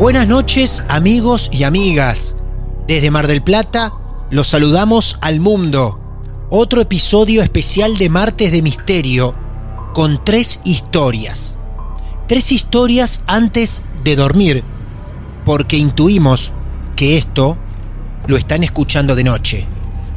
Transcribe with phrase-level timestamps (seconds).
[0.00, 2.34] Buenas noches amigos y amigas.
[2.88, 3.92] Desde Mar del Plata
[4.30, 6.00] los saludamos al mundo.
[6.48, 9.34] Otro episodio especial de Martes de Misterio
[9.92, 11.58] con tres historias.
[12.28, 14.64] Tres historias antes de dormir
[15.44, 16.54] porque intuimos
[16.96, 17.58] que esto
[18.26, 19.66] lo están escuchando de noche.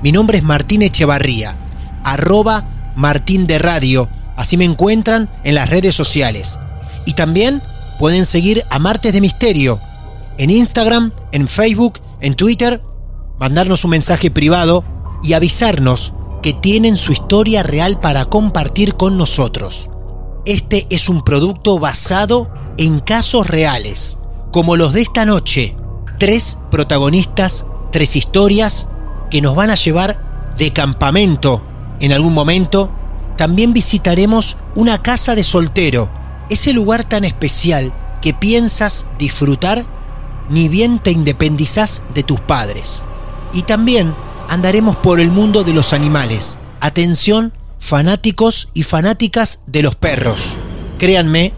[0.02, 1.58] Mi nombre es Martín Echevarría,
[2.06, 6.58] arroba Martín de Radio, así me encuentran en las redes sociales.
[7.06, 7.62] Y también
[8.00, 9.80] pueden seguir a Martes de Misterio
[10.38, 12.82] en Instagram, en Facebook, en Twitter,
[13.40, 14.84] mandarnos un mensaje privado
[15.22, 19.90] y avisarnos que tienen su historia real para compartir con nosotros.
[20.46, 24.20] Este es un producto basado en casos reales,
[24.52, 25.78] como los de esta noche.
[26.20, 28.90] Tres protagonistas, tres historias
[29.30, 31.64] que nos van a llevar de campamento
[32.00, 32.92] en algún momento.
[33.38, 36.23] También visitaremos una casa de soltero
[36.54, 39.86] ese lugar tan especial que piensas disfrutar
[40.50, 43.06] ni bien te independizás de tus padres.
[43.54, 44.14] Y también
[44.50, 46.60] andaremos por el mundo de los animales.
[46.80, 50.58] Atención, fanáticos y fanáticas de los perros.
[50.98, 51.54] Créanme,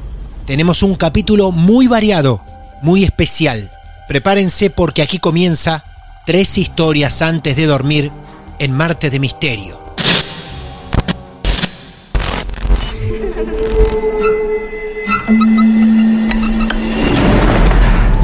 [0.45, 2.41] tenemos un capítulo muy variado,
[2.81, 3.71] muy especial.
[4.07, 5.83] Prepárense porque aquí comienza
[6.25, 8.11] tres historias antes de dormir
[8.59, 9.84] en Marte de Misterio.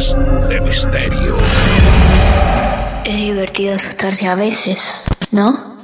[0.00, 1.36] De Misterio.
[3.04, 4.94] Es divertido asustarse a veces,
[5.30, 5.76] ¿no?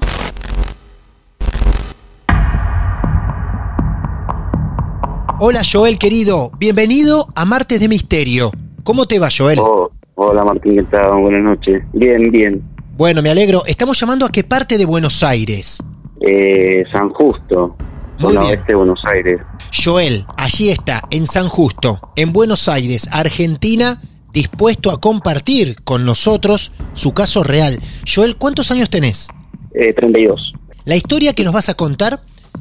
[5.39, 8.53] Hola Joel querido, bienvenido a Martes de Misterio.
[8.85, 9.59] ¿Cómo te va Joel?
[9.61, 11.21] Oh, hola Martín, ¿qué tal?
[11.21, 11.83] Buenas noches.
[11.93, 12.63] Bien, bien.
[12.97, 13.67] Bueno, me alegro.
[13.67, 15.85] Estamos llamando a qué parte de Buenos Aires.
[16.23, 17.77] Eh, San Justo,
[18.19, 18.53] Muy zona bien.
[18.53, 19.41] oeste de Buenos Aires.
[19.85, 24.01] Joel, allí está, en San Justo, en Buenos Aires, Argentina,
[24.33, 27.79] dispuesto a compartir con nosotros su caso real.
[28.13, 29.29] Joel, ¿cuántos años tenés?
[29.75, 30.53] Eh, 32.
[30.85, 32.21] La historia que nos vas a contar,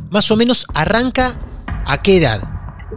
[0.10, 1.34] más o menos, arranca
[1.86, 2.42] a qué edad.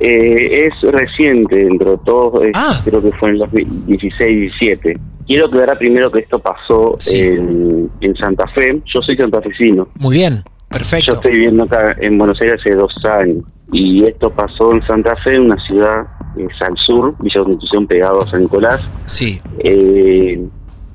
[0.01, 2.81] Eh, es reciente dentro de todo, es- Ah.
[2.85, 4.99] creo que fue en los 16-17.
[5.27, 7.21] Quiero aclarar primero que esto pasó Sí.
[7.21, 8.81] en, en Santa Fe.
[8.95, 9.89] Yo soy santafesino.
[9.97, 11.15] Muy bien, Yo perfecto.
[11.15, 13.45] estoy viviendo acá en Buenos Aires hace dos años.
[13.73, 16.07] Y esto pasó en Santa Fe, una ciudad
[16.37, 18.81] que es al sur, Villa Constitución, pegado a San Nicolás.
[19.07, 20.47] Sí, Eh,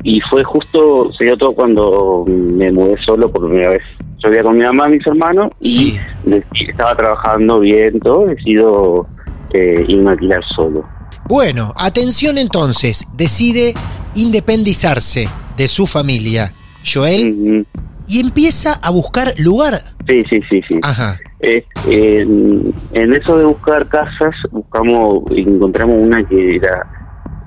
[0.04, 3.82] y fue justo, se dio todo cuando me mudé solo por primera vez.
[4.24, 5.98] Yo vivía con mi mamá, mis hermanos, sí.
[6.26, 9.08] y estaba trabajando bien, todo, decido
[9.54, 10.84] eh, irme a alquilar solo.
[11.30, 13.74] Bueno, atención entonces, decide
[14.16, 15.28] independizarse
[15.58, 16.52] de su familia,
[16.86, 17.66] Joel, Ujú.
[18.08, 19.76] Y empieza a buscar lugar.
[20.08, 20.80] Sí, sí, sí, sí.
[20.84, 26.88] Ajá, Eh, en, en eso de buscar casas, buscamos, encontramos una que era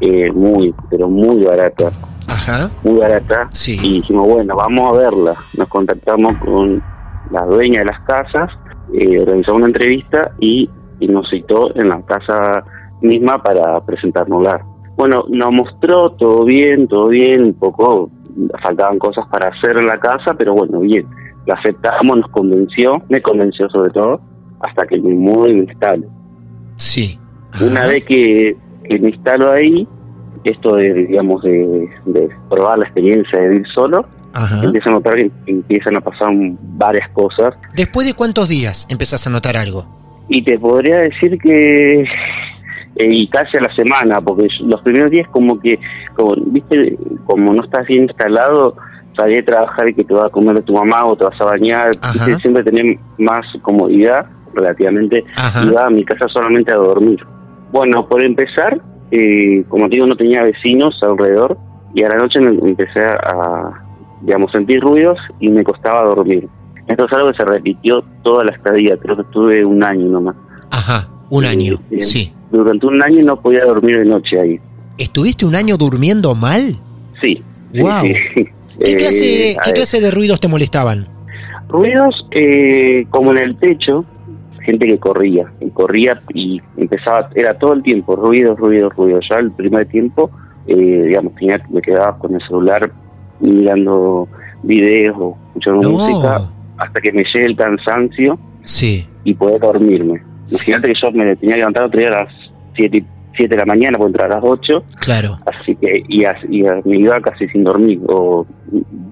[0.00, 1.91] eh, muy, pero muy barata,
[2.29, 3.49] ajá, muy barata.
[3.53, 3.79] Sí.
[3.82, 5.35] Y dijimos, bueno, vamos a verla.
[5.56, 6.82] Nos contactamos con
[7.31, 8.50] la dueña de las casas,
[8.94, 10.69] eh, organizamos una entrevista y,
[11.00, 12.64] y nos citó en la casa
[13.00, 14.64] misma para presentárnosla.
[14.97, 18.11] Bueno, nos mostró todo bien, todo bien, un poco
[18.62, 21.06] faltaban cosas para hacer en la casa, pero bueno, bien.
[21.47, 24.21] La aceptamos, nos convenció, me convenció sobre todo,
[24.61, 26.06] hasta que me mudo y me instalo.
[26.77, 27.19] sí.
[27.61, 27.88] Una Ajá.
[27.93, 28.55] vez que,
[28.87, 29.88] que me instalo ahí,
[30.44, 34.05] esto de, digamos, de, de probar la experiencia de vivir solo,
[34.35, 34.62] Ajá.
[34.62, 36.29] empiezo a notar que empiezan a pasar
[36.77, 37.55] varias cosas.
[37.75, 39.87] ¿Después de cuántos días empezás a notar algo?
[40.29, 42.05] Y te podría decir que
[42.97, 45.79] eh, y casi a la semana, porque los primeros días como que,
[46.15, 48.77] como, viste, como no estás bien instalado,
[49.17, 51.45] salir a trabajar y que te va a comer tu mamá o te vas a
[51.47, 55.65] bañar, viste, siempre tener más comodidad relativamente, Ajá.
[55.65, 57.19] iba a mi casa solamente a dormir.
[57.73, 61.57] Bueno, por empezar, eh, como te digo, no tenía vecinos alrededor
[61.95, 63.71] y a la noche me empecé a,
[64.23, 66.49] digamos, sentir ruidos y me costaba dormir.
[66.87, 70.37] Esto es algo que se repitió toda la estadía, creo que estuve un año nomás.
[70.71, 72.01] Ajá, un año, Sí.
[72.01, 72.33] sí.
[72.51, 74.61] Durante un año no podía dormir de noche ahí.
[74.99, 76.77] ¿Estuviste un año durmiendo mal?
[77.23, 77.43] Sí.
[77.75, 78.03] Wow.
[78.03, 78.15] sí.
[78.85, 81.09] ¿Qué, Eh, clase, a ¿Qué ver, clase de ruidos te molestaban?
[81.69, 84.05] Ruidos eh, como en el techo,
[84.65, 89.25] gente que corría, y corría y empezaba, era todo el tiempo, ruidos, ruidos, ruidos.
[89.31, 90.31] Ya el primer tiempo,
[90.67, 90.75] eh,
[91.07, 92.93] digamos, tenía, me quedaba con el celular
[93.41, 94.29] mirando
[94.63, 95.91] videos o escuchando No.
[95.91, 96.41] música
[96.79, 99.07] hasta que me llegue el cansancio Sí.
[99.25, 100.23] y poder dormirme.
[100.51, 102.29] Imagínate que yo me tenía que levantar otro día a las
[102.77, 103.05] 7
[103.37, 105.39] siete de la mañana, puedo entrar a las 8, Claro.
[105.45, 108.47] así que y, y a- me iba casi sin dormir o,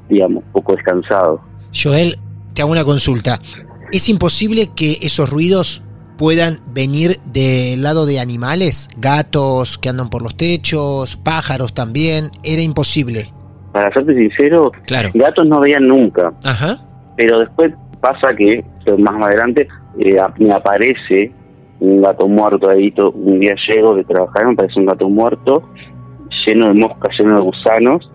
[0.08, 1.42] digamos, poco descansado.
[1.74, 2.16] Joel,
[2.54, 3.38] te hago una consulta.
[3.92, 5.82] ¿Es imposible que esos ruidos
[6.16, 8.88] puedan venir del lado de animales?
[8.96, 12.30] Gatos que andan por los techos, pájaros también.
[12.42, 13.30] Era imposible.
[13.74, 15.10] Para serte sincero, Claro.
[15.12, 16.78] gatos no veían nunca, Ajá.
[17.16, 21.32] pero después pasa que pero más adelante eh, me aparece
[21.80, 25.68] un gato muerto ahí, un día llego de trabajar, me aparece un gato muerto
[26.46, 28.10] lleno de moscas, lleno de gusanos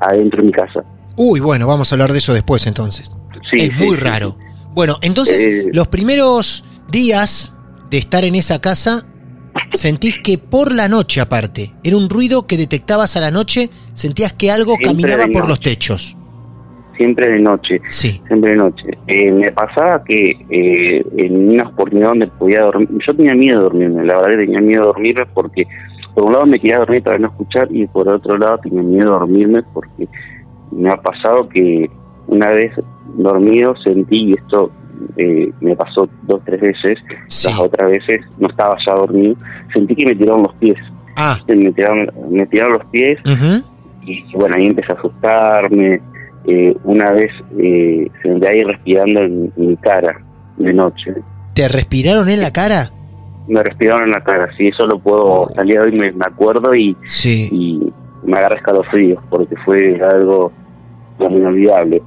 [0.00, 0.84] adentro de mi casa.
[1.16, 3.16] Uy, bueno, vamos a hablar de eso después entonces.
[3.50, 4.36] Sí, es sí, muy sí, raro.
[4.74, 5.70] Bueno, entonces, Eh.
[5.72, 7.56] los primeros días
[7.90, 9.04] de estar en esa casa,
[9.72, 14.32] sentís que por la noche aparte, era un ruido que detectabas a la noche, sentías
[14.32, 16.16] que algo caminaba por los techos.
[16.98, 17.80] Siempre de noche.
[17.86, 18.20] Sí.
[18.26, 18.88] siempre de noche.
[19.06, 23.62] Eh, me pasaba que eh, en una oportunidad donde podía dormir, yo tenía miedo de
[23.64, 25.64] dormirme, la verdad que tenía miedo de dormirme porque
[26.14, 29.12] por un lado me quería dormir para no escuchar y por otro lado tenía miedo
[29.12, 30.08] de dormirme porque
[30.72, 31.88] me ha pasado que
[32.26, 32.72] una vez
[33.16, 34.70] dormido sentí, y esto
[35.16, 36.98] eh, me pasó dos tres veces,
[37.28, 37.48] Sí.
[37.48, 39.36] las otras veces no estaba ya dormido,
[39.72, 40.76] sentí que me tiraron los pies,
[41.16, 43.64] Ah, me tiraron, me tiraron los pies ujú.
[44.04, 46.00] y bueno, ahí empecé a asustarme.
[46.50, 50.18] Eh, una vez eh, se me ahí respirando en, mi cara
[50.56, 51.14] de noche.
[51.52, 52.90] ¿te respiraron en la cara?
[53.48, 56.74] Me respiraron en la cara, sí, eso lo puedo, día de hoy me, me acuerdo
[56.74, 57.48] y, Sí.
[57.52, 57.92] y
[58.24, 60.52] me agarra escalofríos porque fue algo
[61.20, 62.02] inolvidable.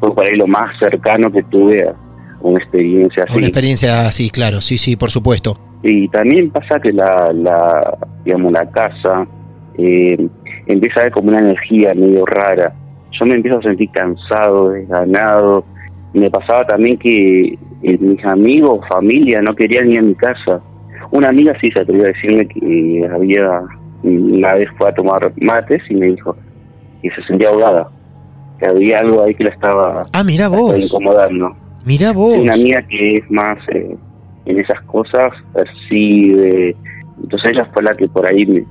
[0.00, 1.94] Fue por ahí lo más cercano que tuve a
[2.40, 3.36] una experiencia así.
[3.36, 5.58] Una experiencia así, claro, sí, sí, por supuesto.
[5.82, 9.26] Y también pasa que la, la digamos, la casa
[9.78, 10.28] eh,
[10.66, 12.72] empieza a ver como una energía medio rara.
[13.12, 15.64] Yo me empiezo a sentir cansado, desganado.
[16.12, 20.60] Me pasaba también que eh, mis amigos, familia, no querían ir a mi casa.
[21.10, 23.62] Una amiga sí se atrevió a decirme que había,
[24.02, 26.36] una vez fue a tomar mates y me dijo
[27.02, 27.88] que se sentía ahogada,
[28.58, 31.56] que había algo ahí que la estaba, Ah, mira estaba incomodando.
[31.84, 32.38] mira vos.
[32.38, 33.96] Una amiga que es más eh,
[34.46, 36.74] en esas cosas, percibe.
[37.22, 38.64] Entonces ella fue la que por ahí me,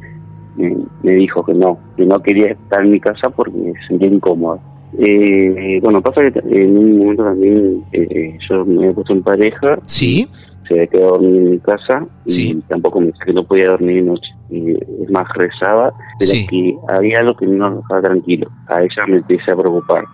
[0.56, 3.52] me, me dijo que no, que no quería estar en mi casa porque
[3.82, 4.60] se sentía incómoda.
[4.98, 9.80] Eh, bueno, pasa que en un momento también eh, yo me he puesto en pareja,
[9.86, 10.28] Sí,
[10.70, 12.64] se quedó dormir en mi casa y Sí.
[12.70, 14.30] tampoco me que no podía dormir de noche.
[14.50, 16.48] Y, es más, rezaba, pero Sí.
[16.48, 18.50] que había algo que no lo dejaba tranquilo.
[18.68, 20.06] A ella me empecé a preocupar.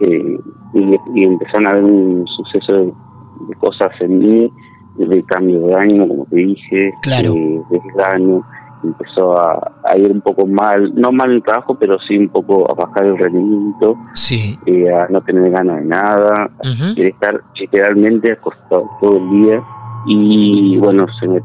[0.00, 0.38] Eh,
[0.74, 4.52] y, y empezaron a haber un suceso de, de cosas en mí,
[4.98, 7.34] de cambio de ánimo, como te dije, Claro.
[7.34, 8.44] eh, desgano,
[8.84, 12.28] empezó a, a ir un poco mal, no mal en el trabajo, pero sí un
[12.28, 14.58] poco a bajar el rendimiento, sí.
[14.66, 16.94] eh, a no tener ganas de nada, ujú.
[16.94, 19.62] quería estar literalmente acostado todo el día
[20.06, 21.40] y bueno se me-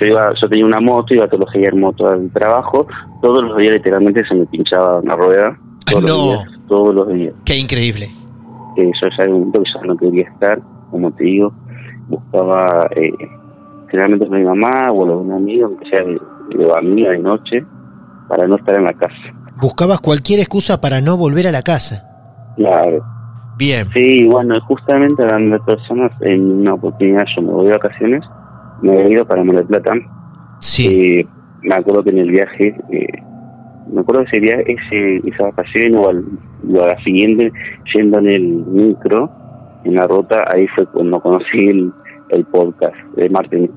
[0.00, 2.86] yo iba yo tenía una moto iba todos los días en moto al trabajo
[3.20, 6.08] todos los días literalmente se me pinchaba una rueda todos No.
[6.08, 8.06] los días todos los días Qué increíble.
[8.76, 11.52] Eh, yo ya en un momento que ya no quería estar como te digo
[12.08, 13.10] buscaba eh,
[13.88, 16.02] generalmente con mi mamá o algún amigo aunque sea
[16.56, 17.64] de dormir de noche
[18.28, 19.14] para no estar en la casa
[19.60, 22.04] Buscabas cualquier excusa para no volver a la casa.
[22.56, 23.04] claro
[23.58, 23.86] Bien.
[23.92, 28.24] Sí, bueno, justamente hablando de personas, en una oportunidad yo me voy de vacaciones,
[28.80, 29.92] me había ido para Mar del Plata.
[30.58, 31.26] Sí, Eh,
[31.62, 33.06] me acuerdo que en el viaje, eh,
[33.92, 36.24] me acuerdo que viaje, ese, esa vacación o, al,
[36.74, 37.52] o a la siguiente,
[37.94, 39.30] yendo en el micro,
[39.84, 41.92] en la ruta, ahí fue cuando conocí el,
[42.30, 43.70] el podcast de Martín.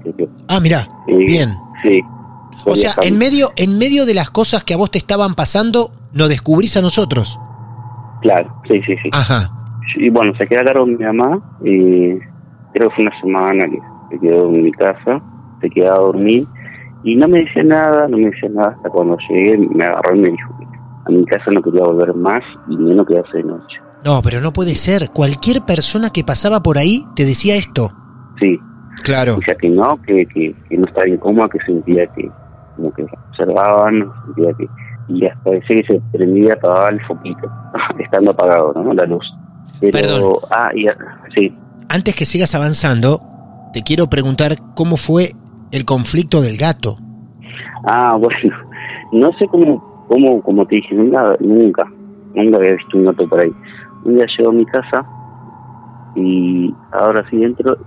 [0.47, 1.49] Ah, mirá, Eh, bien.
[1.83, 2.01] Sí,
[2.65, 5.91] O sea, en medio, en medio de las cosas que a vos te estaban pasando,
[6.13, 7.39] nos descubrís a nosotros.
[8.21, 9.09] Claro, sí, sí, sí.
[9.11, 9.51] Ajá.
[9.97, 12.15] Y bueno, se queda a cargo mi mamá y
[12.73, 15.21] creo que fue una semana que se quedó en mi casa,
[15.61, 16.47] se quedaba a dormir
[17.03, 20.19] y no me decía nada, no me decía nada hasta cuando llegué, me agarró y
[20.19, 20.65] me dijo que
[21.05, 23.77] a mi casa no quería volver más y menos quedarse de noche.
[24.03, 25.09] No, pero no puede ser.
[25.11, 27.89] Cualquier persona que pasaba por ahí te decía esto.
[28.39, 28.59] Sí.
[29.03, 29.35] Claro.
[29.35, 32.29] Decía que no, que, que, que no estaba bien cómoda, que sentía que
[32.75, 34.67] como que observaban, que
[35.07, 37.51] y hasta decía que se prendía apagaba el foquito,
[37.99, 38.93] estando apagado, ¿no?
[38.93, 39.25] La luz.
[39.79, 40.37] Pero, Perdón.
[40.51, 40.87] Ah, y,
[41.35, 41.55] sí.
[41.89, 43.21] Antes que sigas avanzando,
[43.73, 45.31] te quiero preguntar cómo fue
[45.71, 46.97] el conflicto del gato.
[47.87, 48.55] Ah, bueno,
[49.11, 51.85] no sé cómo, cómo, como te dije, nunca, nunca,
[52.33, 53.51] nunca había visto un gato por ahí.
[54.05, 55.05] Un día llego a mi casa
[56.15, 57.77] y ahora sí dentro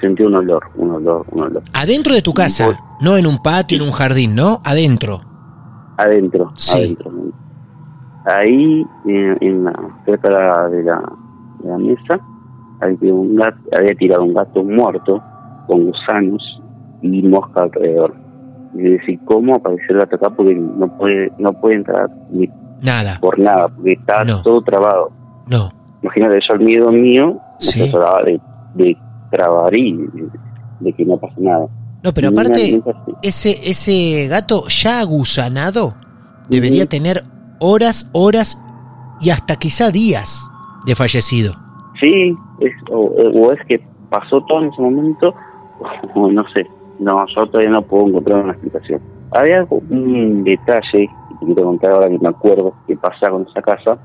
[0.00, 1.62] sentí un olor, un olor, un olor.
[1.72, 4.60] Adentro de tu casa, no en un patio, en un jardín, ¿no?
[4.64, 5.20] Adentro.
[5.98, 6.78] Adentro, Sí.
[6.78, 7.10] adentro.
[8.24, 9.72] Ahí, en, en la,
[10.04, 11.12] cerca de la, de la,
[11.62, 12.20] de la mesa,
[12.80, 15.20] había, un gato, había tirado un gato muerto
[15.66, 16.62] con gusanos
[17.02, 18.14] y mosca alrededor.
[18.74, 20.30] Y decía, ¿cómo apareció el gato acá?
[20.30, 22.48] Porque no puede, no puede entrar ni
[22.80, 23.18] Nada.
[23.20, 24.40] por nada, porque está No.
[24.42, 25.10] todo trabado.
[25.48, 25.70] No.
[26.02, 27.80] Imagínate, yo el miedo mío Sí.
[27.80, 28.40] me trataba de,
[28.74, 28.96] de
[29.30, 30.28] trabar y de,
[30.80, 31.66] de que no pase nada.
[32.02, 32.82] No, pero aparte,
[33.22, 35.94] ese, ese gato ya agusanado
[36.48, 37.22] debería tener
[37.60, 38.62] horas, horas
[39.20, 40.50] y hasta quizá días
[40.84, 41.54] de fallecido.
[42.00, 43.80] Sí, es, o, o es que
[44.10, 45.34] pasó todo en ese momento,
[46.14, 46.66] o no sé,
[46.98, 49.00] no, yo todavía no puedo encontrar una explicación.
[49.30, 51.08] Había un detalle
[51.40, 53.98] que quiero contar ahora que me acuerdo que pasa con esa casa,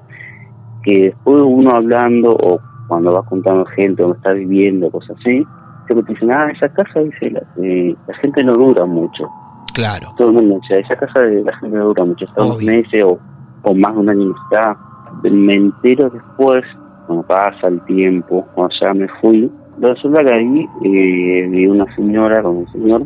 [0.84, 5.44] que después uno hablando o cuando vas contando gente donde está viviendo, cosas así,
[5.88, 9.28] siempre te dicen, ah, esa casa, dice, la, eh, la gente no dura mucho.
[9.74, 10.14] Claro.
[10.18, 12.72] Todo el mundo dice, esa casa de la gente no dura mucho, está unos Obvio.
[12.72, 13.20] meses o,
[13.64, 14.78] o más de un año está.
[15.24, 16.64] Me entero después,
[17.08, 22.42] cuando pasa el tiempo, cuando ya me fui, resulta que ahí eh, vi una señora
[22.44, 23.04] con un señor,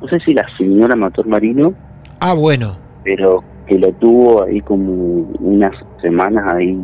[0.00, 1.72] no sé si la señora mató al marino,
[2.20, 2.68] Ah, bueno.
[3.04, 4.92] pero que lo tuvo ahí como
[5.40, 6.78] unas semanas ahí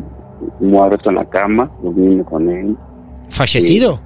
[0.61, 2.77] muerto en la cama, durmiendo con él.
[3.31, 4.01] ¿Fallecido?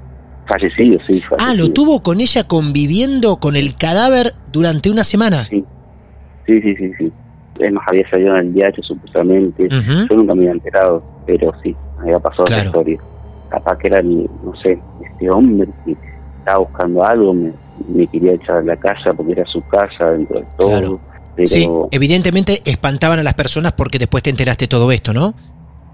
[0.53, 1.37] Fallecido, sí, fallecido.
[1.39, 5.45] Ah, lo tuvo con ella conviviendo con el cadáver durante una semana.
[5.49, 5.65] Sí,
[6.47, 6.91] sí, sí, sí.
[6.99, 7.13] sí.
[7.61, 9.69] Es más, había salido en el diario supuestamente.
[9.69, 12.61] Yo nunca me había enterado, pero sí, había pasado Claro.
[12.61, 12.99] esa historia.
[13.51, 14.79] Capaz que era, el, no sé,
[15.11, 15.97] este hombre que
[16.39, 17.53] estaba buscando algo, me,
[17.89, 20.69] me quería echar de la casa porque era su casa dentro de todo.
[20.71, 21.01] Claro.
[21.37, 25.35] Pero Sí, evidentemente espantaban a las personas porque después te enteraste todo esto, ¿no?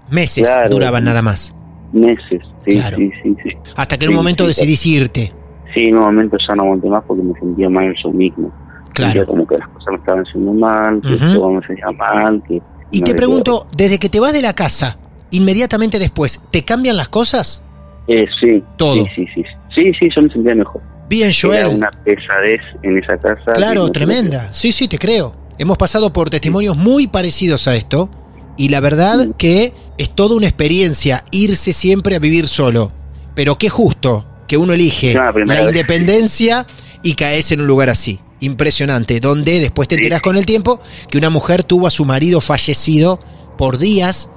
[0.09, 0.69] Meses Claro.
[0.69, 1.55] duraban nada más.
[1.93, 2.97] Meses, sí, Claro.
[2.97, 3.49] sí, sí, sí.
[3.75, 5.31] Hasta que en un momento decidís irte.
[5.73, 8.51] Sí, en un momento ya no aguanté más porque me sentía mal yo mismo.
[8.93, 9.13] Claro.
[9.13, 12.61] Sentía como que las cosas me estaban haciendo mal, que todo me hacía mal, que...
[12.91, 14.97] Y no te pregunto, desde que te vas de la casa,
[15.31, 17.63] inmediatamente después, ¿te cambian las cosas?
[18.07, 18.95] Eh, sí, Todo.
[18.95, 19.43] Sí, sí, sí.
[19.75, 20.81] Sí, sí, yo me sentía mejor.
[21.07, 21.75] Bien, Era Joel.
[21.77, 23.51] una pesadez en esa casa.
[23.53, 24.51] Claro, tremenda.
[24.51, 25.35] Sí, sí, te creo.
[25.59, 28.09] Hemos pasado por testimonios muy parecidos a esto
[28.59, 32.91] y la verdad que es toda una experiencia irse siempre a vivir solo.
[33.33, 36.67] Pero qué justo que uno elige No, la independencia
[37.01, 38.19] y caes en un lugar así.
[38.41, 42.41] Impresionante, donde después te enterás con el tiempo que una mujer tuvo a su marido
[42.41, 43.21] fallecido
[43.57, 44.29] por días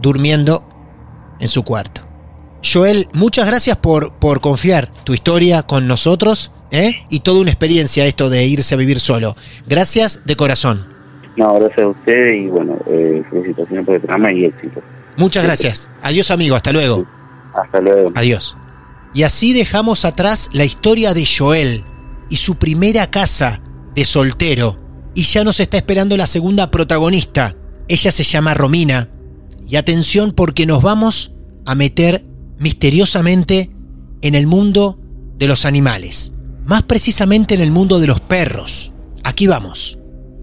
[0.00, 0.66] durmiendo
[1.38, 2.02] en su cuarto.
[2.64, 7.06] Joel, muchas gracias por, por confiar tu historia con nosotros ¿eh?
[7.08, 9.36] y toda una experiencia esto de irse a vivir solo.
[9.68, 10.89] Gracias de corazón.
[11.40, 14.82] No, gracias a ustedes y bueno, eh, felicitaciones por el programa y éxito.
[15.16, 15.90] Muchas gracias.
[16.02, 17.06] Adiós amigo, hasta luego.
[17.54, 18.12] Hasta luego.
[18.14, 18.58] Adiós.
[19.14, 21.84] Y así dejamos atrás la historia de Joel
[22.28, 23.62] y su primera casa
[23.94, 24.76] de soltero.
[25.14, 27.56] Y ya nos está esperando la segunda protagonista.
[27.88, 29.08] Ella se llama Romina.
[29.66, 31.32] Y atención porque nos vamos
[31.64, 32.22] a meter
[32.58, 33.70] misteriosamente
[34.20, 35.00] en el mundo
[35.38, 36.34] de los animales.
[36.66, 38.92] Más precisamente en el mundo de los perros.
[39.24, 39.99] Aquí vamos.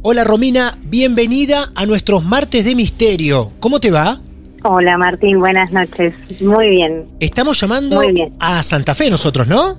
[0.10, 3.52] Hola Romina, bienvenida a nuestros martes de misterio.
[3.60, 4.22] ¿Cómo te va?
[4.64, 6.14] Hola Martín, buenas noches.
[6.40, 7.08] Muy bien.
[7.20, 8.34] Estamos llamando bien.
[8.40, 9.74] a Santa Fe nosotros, ¿no?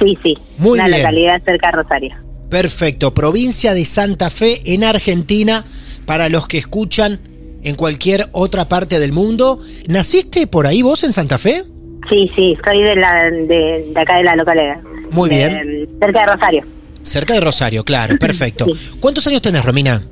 [0.00, 0.38] Sí, sí.
[0.56, 1.00] Muy Una bien.
[1.00, 2.14] localidad cerca de Rosario.
[2.48, 5.66] Perfecto, provincia de Santa Fe en Argentina,
[6.06, 7.20] para los que escuchan
[7.62, 9.60] en cualquier otra parte del mundo.
[9.86, 11.64] ¿Naciste por ahí vos en Santa Fe?
[12.08, 14.80] Sí, sí, soy de, la, de, de acá de la localidad.
[15.10, 15.88] Muy De- bien.
[16.00, 16.64] cerca de Rosario,
[17.02, 18.66] Cerca de Rosario, claro, perfecto.
[19.00, 20.02] ¿Cuántos años tenés, Romina?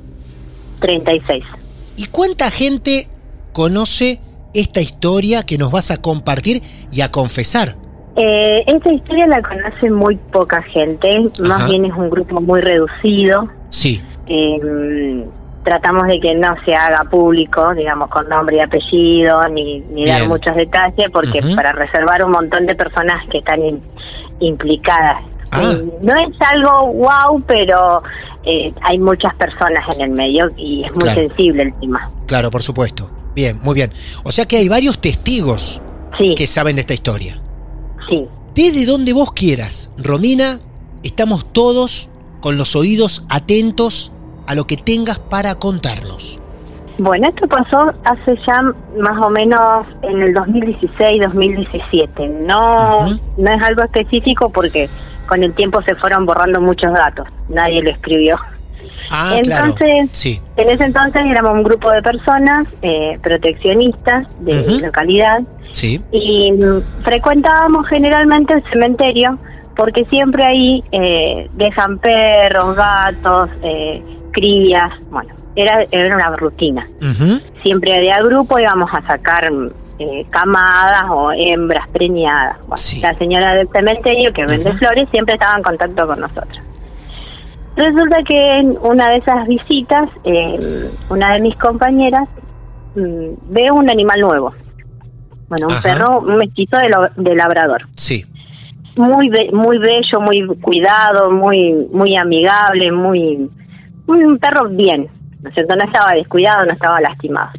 [0.79, 1.43] 36.
[1.97, 3.07] ¿Y cuánta gente
[3.53, 4.19] conoce
[4.53, 7.75] esta historia que nos vas a compartir y a confesar?
[8.17, 11.67] Eh, esta historia la conoce muy poca gente, más Ajá.
[11.69, 13.47] bien es un grupo muy reducido.
[13.69, 14.01] Sí.
[14.27, 15.25] Eh,
[15.63, 20.27] tratamos de que no se haga público, digamos, con nombre y apellido, ni, ni dar
[20.27, 23.81] muchos detalles, porque para reservar un montón de personas que están in-
[24.39, 25.23] implicadas.
[25.51, 25.73] Ah.
[25.73, 28.01] Eh, no es algo wow, pero
[28.43, 31.21] eh, hay muchas personas en el medio y es muy Claro.
[31.21, 32.09] sensible el tema.
[32.27, 33.09] Claro, por supuesto.
[33.35, 33.91] Bien, muy bien.
[34.23, 35.81] O sea que hay varios testigos
[36.17, 37.39] Sí, que saben de esta historia.
[38.09, 38.27] sí.
[38.53, 40.59] Desde donde vos quieras, Romina,
[41.03, 42.09] estamos todos
[42.41, 44.11] con los oídos atentos
[44.45, 46.41] a lo que tengas para contarnos.
[46.97, 48.61] Bueno, esto pasó hace ya
[48.99, 52.27] más o menos en el 2016-2017.
[52.45, 53.19] No, Ujú.
[53.37, 54.89] no es algo específico porque
[55.31, 57.25] con el tiempo se fueron borrando muchos datos.
[57.47, 58.35] Nadie lo escribió.
[59.09, 60.07] Ah, Entonces, claro.
[60.11, 60.41] Sí.
[60.57, 64.79] En ese entonces éramos un grupo de personas eh, proteccionistas de Ujú.
[64.85, 65.39] localidad
[65.71, 66.01] Sí.
[66.11, 69.39] y mm, frecuentábamos generalmente el cementerio
[69.77, 76.85] porque siempre ahí eh, dejan perros, gatos, eh, crías, bueno, era, era una rutina.
[77.63, 79.49] Siempre de a grupo íbamos a sacar
[80.01, 82.57] eh, camadas o hembras preñadas.
[82.61, 83.01] Bueno, Sí.
[83.01, 86.57] La señora del cementerio que vende flores siempre estaba en contacto con nosotros.
[87.75, 92.27] Resulta que en una de esas visitas, eh, una de mis compañeras
[92.95, 94.53] mm, ve un animal nuevo.
[95.47, 95.81] Bueno, un Ajá.
[95.83, 97.83] perro, un mestizo de, lo- de labrador.
[97.95, 98.25] Sí.
[98.97, 103.49] Muy be- muy bello, muy cuidado, muy muy amigable, muy,
[104.05, 105.07] muy un perro bien.
[105.41, 105.75] ¿No es cierto?
[105.75, 107.49] No estaba descuidado, no estaba lastimado.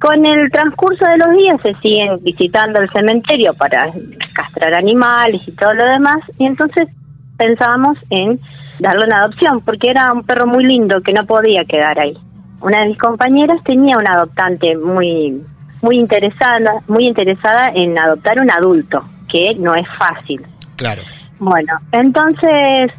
[0.00, 3.92] Con el transcurso de los días se siguen visitando el cementerio para
[4.32, 6.88] castrar animales y todo lo demás, y entonces
[7.36, 8.40] pensábamos en
[8.78, 12.16] darle una adopción, porque era un perro muy lindo que no podía quedar ahí.
[12.62, 15.42] Una de mis compañeras tenía una adoptante muy
[15.82, 20.46] muy interesada, muy interesada en adoptar un adulto, que no es fácil.
[20.76, 21.02] Claro.
[21.38, 22.92] Bueno, entonces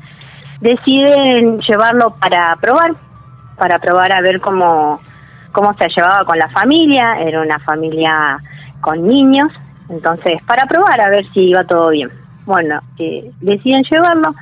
[0.62, 2.96] deciden llevarlo para probar,
[3.58, 5.00] para probar a ver cómo,
[5.52, 8.38] cómo se llevaba con la familia, era una familia
[8.82, 9.52] con niños,
[9.90, 12.10] entonces para probar a ver si iba todo bien.
[12.46, 14.34] Bueno, eh, deciden llevarlo.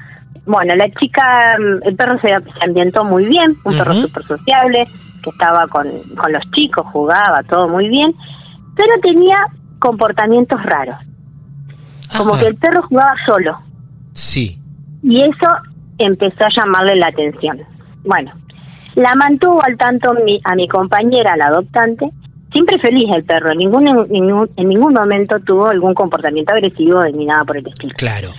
[0.45, 4.87] Bueno, la chica, mm, el perro se, se ambientó muy bien, un perro súper sociable,
[5.21, 8.13] que estaba con, con los chicos, jugaba, todo muy bien,
[8.75, 9.37] pero tenía
[9.79, 10.97] comportamientos raros,
[12.17, 12.41] como Ajá.
[12.41, 13.59] que el perro jugaba solo.
[14.13, 14.59] Sí.
[15.03, 15.47] Y eso
[15.97, 17.59] empezó a llamarle la atención.
[18.05, 18.31] Bueno,
[18.99, 22.09] la mantuvo al tanto mi, a mi compañera, la adoptante,
[22.51, 27.01] siempre feliz el perro, en ningún, en, ningún, en ningún momento tuvo algún comportamiento agresivo
[27.05, 27.93] ni nada por el estilo.
[27.97, 28.29] Claro.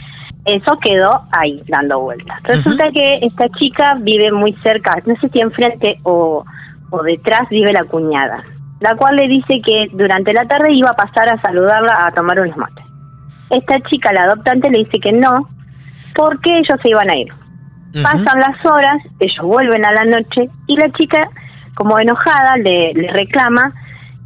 [0.44, 2.42] Eso quedó ahí dando vueltas.
[2.42, 6.44] Resulta que esta chica vive muy cerca, no sé si enfrente o,
[6.90, 8.44] o detrás vive la cuñada,
[8.80, 12.38] la cual le dice que durante la tarde iba a pasar a saludarla a tomar
[12.38, 12.84] unos mates.
[13.48, 15.48] Esta chica, la adoptante, le dice que no,
[16.14, 17.39] porque ellos se iban a ir.
[17.92, 21.28] Pasan las horas, ellos vuelven a la noche y la chica,
[21.74, 23.74] como enojada, le, le reclama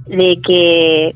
[0.06, 1.14] de que,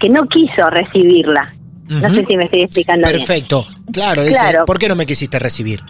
[0.00, 1.54] que no quiso recibirla.
[1.88, 3.18] No sé si me estoy explicando bien.
[3.18, 3.64] Perfecto.
[3.92, 4.64] Claro, dice, Claro.
[4.64, 5.80] ¿por qué no me quisiste recibir?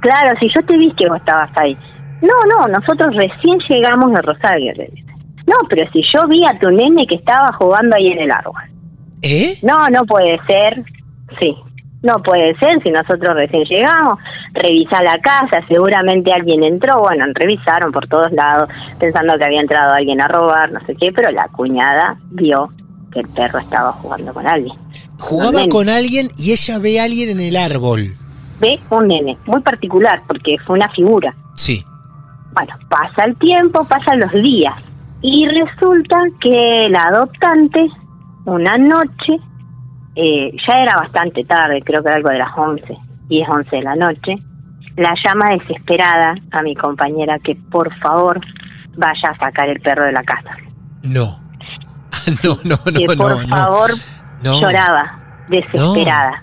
[0.00, 1.76] Claro, si yo te vi que vos estabas ahí.
[2.22, 5.12] No, no, nosotros recién llegamos de Rosario, le dice.
[5.46, 8.62] No, pero si yo vi a tu nene que estaba jugando ahí en el árbol.
[9.22, 9.54] ¿Eh?
[9.62, 10.84] No, no puede ser.
[11.40, 11.54] Sí,
[12.02, 14.18] no puede ser si nosotros recién llegamos.
[14.58, 17.00] Revisa la casa, seguramente alguien entró.
[17.00, 18.68] Bueno, revisaron por todos lados
[18.98, 22.70] pensando que había entrado alguien a robar, no sé qué, pero la cuñada vio
[23.12, 24.76] que el perro estaba jugando con alguien.
[25.18, 28.14] Jugaba con alguien y ella ve a alguien en el árbol.
[28.60, 31.34] Ve un nene, muy particular, porque fue una figura.
[31.54, 31.84] Sí.
[32.52, 34.74] Bueno, pasa el tiempo, pasan los días
[35.22, 37.88] y resulta que la adoptante
[38.44, 39.38] una noche,
[40.14, 42.96] eh, ya era bastante tarde, creo que era algo de las 11,
[43.28, 44.36] 10, 11 de la noche,
[44.98, 48.40] la llama desesperada a mi compañera que por favor
[48.96, 50.50] vaya a sacar el perro de la casa.
[51.02, 51.40] No.
[52.44, 53.56] No, no, no, que por no.
[53.56, 53.90] favor
[54.42, 54.60] No.
[54.60, 56.42] lloraba, desesperada,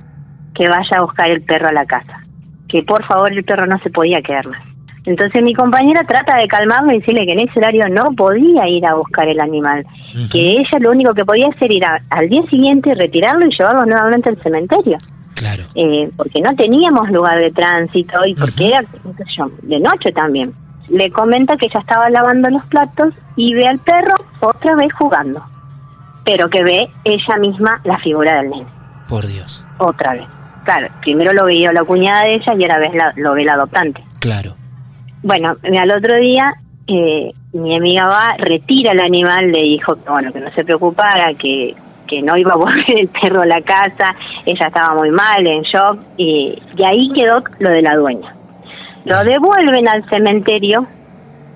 [0.55, 2.23] que vaya a buscar el perro a la casa.
[2.67, 4.63] Que por favor el perro no se podía quedar más.
[5.05, 8.83] Entonces mi compañera trata de calmarlo y decirle que en ese horario no podía ir
[8.87, 9.85] a buscar el animal,
[10.31, 14.29] que ella lo único que podía hacer era al día siguiente retirarlo y llevarlo nuevamente
[14.29, 14.97] al cementerio,
[15.45, 15.63] Claro.
[15.75, 18.83] eh, porque no teníamos lugar de tránsito y porque era
[19.61, 20.53] de noche también.
[20.89, 25.43] Le comenta que ella estaba lavando los platos y ve al perro otra vez jugando,
[26.23, 28.65] pero que ve ella misma la figura del nene
[29.07, 29.65] Por Dios.
[29.77, 30.27] otra vez.
[30.63, 33.53] Claro, primero lo veía la cuñada de ella y ahora vez la- lo ve la
[33.53, 34.03] adoptante.
[34.19, 34.55] Claro.
[35.23, 36.53] Bueno, al otro día
[36.87, 41.33] eh, mi amiga va, retira el animal, le dijo que bueno, que no se preocupara,
[41.35, 41.73] que,
[42.07, 45.63] que no iba a volver el perro a la casa, ella estaba muy mal, en
[45.63, 48.35] shock, y, y ahí quedó lo de la dueña.
[49.05, 50.87] Lo devuelven al cementerio,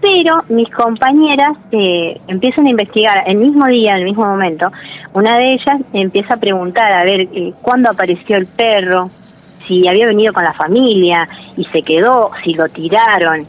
[0.02, 4.72] pero mis compañeras eh, empiezan a investigar el mismo día, en el mismo momento.
[5.14, 9.06] Una de ellas empieza a preguntar a ver eh, cuándo apareció el perro,
[9.66, 13.42] si había venido con la familia y se quedó, si lo tiraron.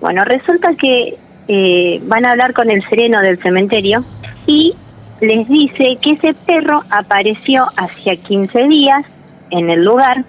[0.00, 1.16] Bueno, resulta que
[1.48, 4.02] eh, van a hablar con el sereno del cementerio
[4.46, 4.74] y
[5.22, 9.04] les dice que ese perro apareció hacía 15 días
[9.50, 10.24] en el lugar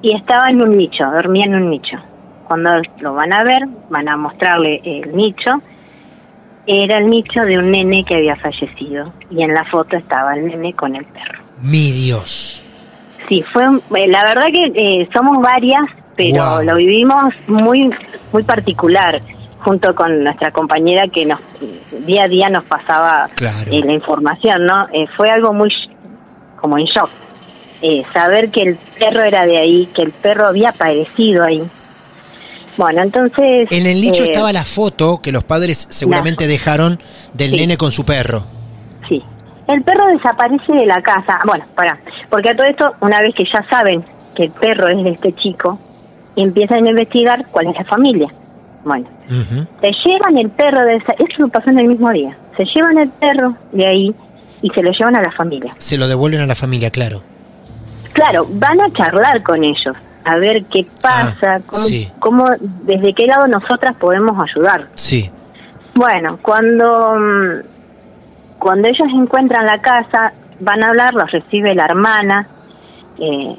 [0.00, 1.98] y estaba en un nicho, dormía en un nicho.
[2.46, 5.60] Cuando lo van a ver, van a mostrarle el nicho.
[6.66, 10.46] Era el nicho de un nene que había fallecido y en la foto estaba el
[10.46, 11.42] nene con el perro.
[11.60, 12.64] Mi Dios.
[13.28, 15.82] Sí, fue eh, la verdad que eh, somos varias,
[16.16, 16.64] pero Wow.
[16.64, 17.90] lo vivimos muy
[18.32, 19.20] muy particular
[19.60, 21.40] junto con nuestra compañera que nos
[22.06, 23.70] día a día nos pasaba Claro.
[23.72, 24.86] eh, la información, ¿no?
[24.92, 25.68] Eh, fue algo muy
[26.60, 27.10] como en shock.
[27.82, 31.62] Eh, saber que el perro era de ahí, que el perro había aparecido ahí.
[32.76, 33.68] Bueno, entonces...
[33.70, 36.98] En el nicho eh, estaba la foto que los padres seguramente dejaron
[37.34, 37.56] del Sí.
[37.56, 38.44] nene con su perro.
[39.08, 39.22] Sí.
[39.66, 41.38] El perro desaparece de la casa.
[41.46, 41.98] Bueno, para,
[42.30, 45.32] porque a todo esto, una vez que ya saben que el perro es de este
[45.34, 45.78] chico,
[46.36, 48.28] empiezan a investigar cuál es la familia.
[48.84, 49.06] Bueno,
[49.80, 52.36] se llevan el perro de esa, eso pasó en el mismo día.
[52.56, 54.14] Se llevan el perro de ahí
[54.62, 55.72] y se lo llevan a la familia.
[55.78, 57.22] Se lo devuelven a la familia, claro.
[58.12, 62.10] Claro, van a charlar con ellos, a ver qué pasa, cómo, sí.
[62.18, 62.48] cómo-
[62.84, 64.88] desde qué lado nosotras podemos ayudar.
[64.94, 65.30] Sí.
[65.94, 72.46] Bueno, cuando, mm, cuando ellos encuentran la casa, van a hablar, los recibe la hermana
[73.20, 73.54] eh,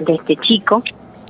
[0.00, 0.82] de este chico.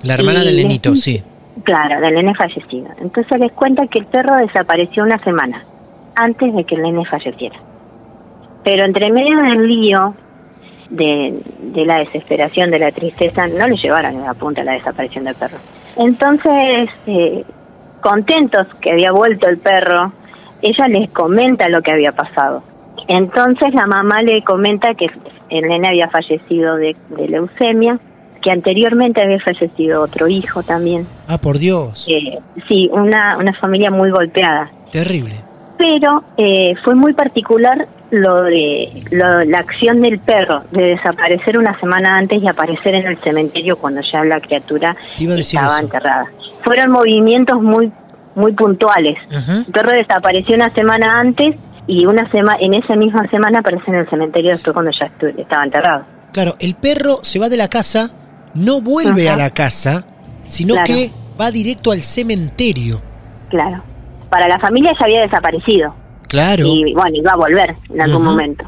[0.03, 1.23] La hermana les nenito, dice- sí.
[1.65, 2.89] Claro, del nene fallecido.
[3.01, 5.63] Entonces les cuenta que el perro desapareció una semana
[6.15, 7.57] antes de que el nene falleciera.
[8.63, 10.15] Pero entre medio del lío,
[10.91, 15.35] de, de la desesperación, de la tristeza, no le llevaron a punta la desaparición del
[15.35, 15.59] perro.
[15.97, 17.45] Entonces, eh,
[18.01, 20.13] contentos que había vuelto el perro,
[20.63, 22.63] ella les comenta lo que había pasado.
[23.09, 25.07] Entonces la mamá le comenta que
[25.51, 26.97] el nene había fallecido de
[27.29, 28.01] leucemia,
[28.47, 31.05] que anteriormente había fallecido otro hijo también.
[31.27, 32.07] Ah, por Dios.
[32.09, 34.71] Eh, sí, una, una familia muy golpeada.
[34.93, 35.35] Terrible.
[35.77, 41.77] Pero eh, fue muy particular lo de lo- la acción del perro, de desaparecer una
[41.81, 45.81] semana antes y aparecer en el cementerio cuando ya la criatura estaba eso.
[45.81, 46.27] enterrada.
[46.63, 47.91] Fueron movimientos muy
[48.37, 49.17] muy puntuales.
[49.31, 51.57] El perro desapareció una semana antes
[51.89, 55.07] y una sema en esa misma semana aparece en el cementerio después cuando ya
[55.43, 56.05] estaba enterrado.
[56.33, 58.11] Claro, el perro se va de la casa,
[58.57, 59.35] no vuelve Ajá.
[59.35, 60.07] a la casa,
[60.45, 60.87] sino Claro.
[60.87, 63.01] que va directo al cementerio.
[63.51, 63.83] Claro.
[64.31, 65.95] Para la familia ya había desaparecido.
[66.29, 66.65] Claro.
[66.67, 68.65] y bueno, iba a volver en algún momento.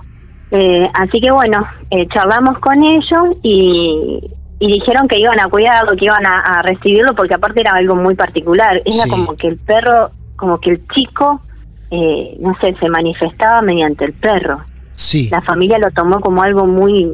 [0.52, 4.20] Eh, así que bueno, eh, charlamos con ellos y,
[4.60, 7.96] y dijeron que iban a cuidarlo, que iban a, a recibirlo, porque aparte era algo
[7.96, 8.80] muy particular.
[8.84, 9.10] Era Sí.
[9.10, 11.42] como que el perro, como que el chico,
[11.90, 14.60] eh, no sé, se manifestaba mediante el perro.
[14.94, 15.28] Sí.
[15.28, 17.10] La familia lo tomó como algo muy,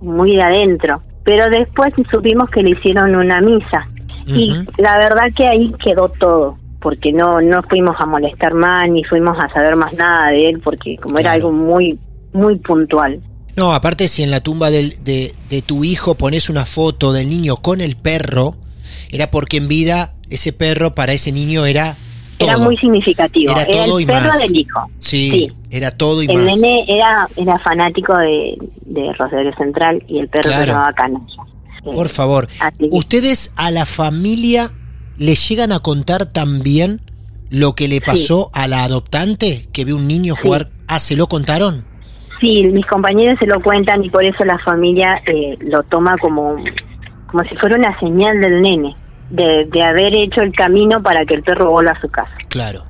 [0.00, 1.02] muy de adentro.
[1.24, 3.88] Pero después supimos que le hicieron una misa.
[4.26, 9.02] Y la verdad que ahí quedó todo, porque no no fuimos a molestar más ni
[9.04, 11.98] fuimos a saber más nada de él, porque como era algo muy
[12.32, 13.20] muy puntual.
[13.56, 17.28] No, aparte si en la tumba del- de, de tu hijo pones una foto del
[17.28, 18.54] niño con el perro,
[19.10, 21.96] era porque en vida ese perro para ese niño era
[22.46, 22.50] todo.
[22.56, 23.52] Era muy significativo.
[23.52, 24.42] Era todo el y perro más.
[24.42, 24.80] del hijo.
[24.98, 25.52] Sí, Sí.
[25.70, 26.44] era todo y El más.
[26.60, 30.60] nene era era fanático de, de Rosario Central y el perro Claro.
[30.62, 31.26] se llamaba Canalla.
[31.84, 34.70] Eh, Por favor, así que- ¿ustedes a la familia
[35.18, 37.00] le llegan a contar también
[37.50, 40.70] lo que le pasó a la adoptante que vio un niño jugar?
[40.88, 41.84] Ah, ¿se lo contaron?
[42.40, 46.56] Sí, mis compañeros se lo cuentan y por eso la familia eh, lo toma como,
[47.30, 48.96] como si fuera una señal del nene,
[49.32, 52.32] de, de haber hecho el camino para que el perro vuelva a su casa.
[52.48, 52.84] Claro.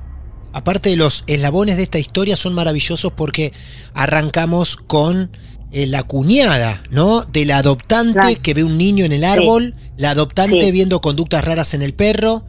[0.51, 3.53] Aparte de los eslabones de esta historia son maravillosos porque
[3.93, 5.31] arrancamos con
[5.71, 7.23] eh, la cuñada, ¿no?
[7.23, 8.41] De la adoptante Claro.
[8.43, 10.71] que ve un niño en el árbol, la adoptante Sí.
[10.71, 12.43] viendo conductas raras en el perro,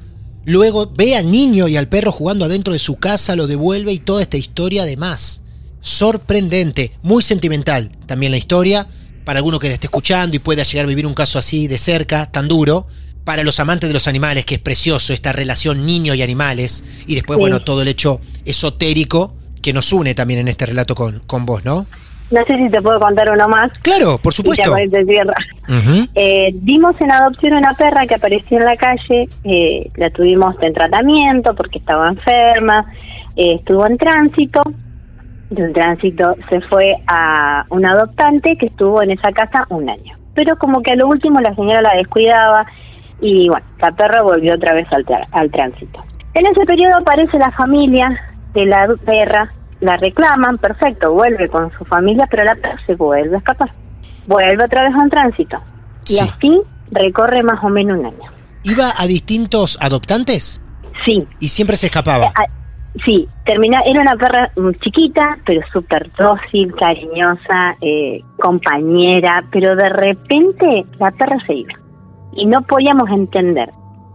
[0.44, 3.98] luego ve al niño y al perro jugando adentro de su casa, lo devuelve y
[4.00, 5.40] toda esta historia además.
[5.80, 8.87] Sorprendente, muy sentimental también la historia,
[9.24, 11.78] para alguno que la esté escuchando y pueda llegar a vivir un caso así de
[11.78, 12.87] cerca, tan duro,
[13.24, 17.14] para los amantes de los animales, que es precioso esta relación niño y animales, y
[17.14, 17.40] después, Sí.
[17.40, 21.64] bueno, todo el hecho esotérico que nos une también en este relato con, con vos,
[21.64, 21.87] ¿no?
[22.30, 23.70] No sé si te puedo contar uno más.
[23.80, 24.76] Claro, por supuesto.
[24.76, 25.34] esto cierra.
[25.68, 26.08] Ujú.
[26.14, 30.72] Eh, dimos en adopción una perra que apareció en la calle, eh, la tuvimos en
[30.72, 32.87] tratamiento porque estaba enferma,
[33.37, 34.62] eh, estuvo en tránsito,
[35.50, 40.16] de un tránsito se fue a un adoptante que estuvo en esa casa un año.
[40.34, 42.66] Pero como que a lo último la señora la descuidaba,
[43.20, 46.03] y bueno, la perra volvió otra vez al, al tránsito.
[46.35, 48.09] En ese periodo aparece la familia
[48.55, 53.37] de la perra, la reclaman, perfecto, vuelve con su familia, pero la perra se vuelve
[53.37, 53.72] a escapar.
[54.27, 55.59] Vuelve otra vez al tránsito.
[56.09, 58.31] Y así recorre más o menos un año.
[58.64, 60.61] ¿Iba a distintos adoptantes?
[61.05, 61.27] Sí.
[61.38, 62.33] ¿Y siempre se escapaba?
[63.05, 70.87] Sí, termina, era una perra chiquita, pero súper dócil, cariñosa, eh, compañera, pero de repente
[71.00, 71.74] la perra se iba.
[72.37, 73.70] Y no podíamos entender.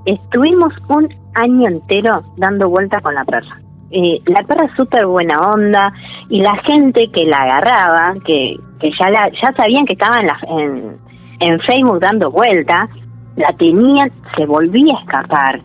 [0.06, 3.60] Estuvimos un año entero dando vueltas con la perra.
[3.92, 5.92] Eh, la perra súper buena onda
[6.30, 10.28] y la gente que la agarraba, que, que ya la, ya sabían que estaba en,
[10.28, 10.98] la, en,
[11.40, 12.90] en Facebook dando vueltas,
[13.36, 15.62] la tenían, se volvía a escapar,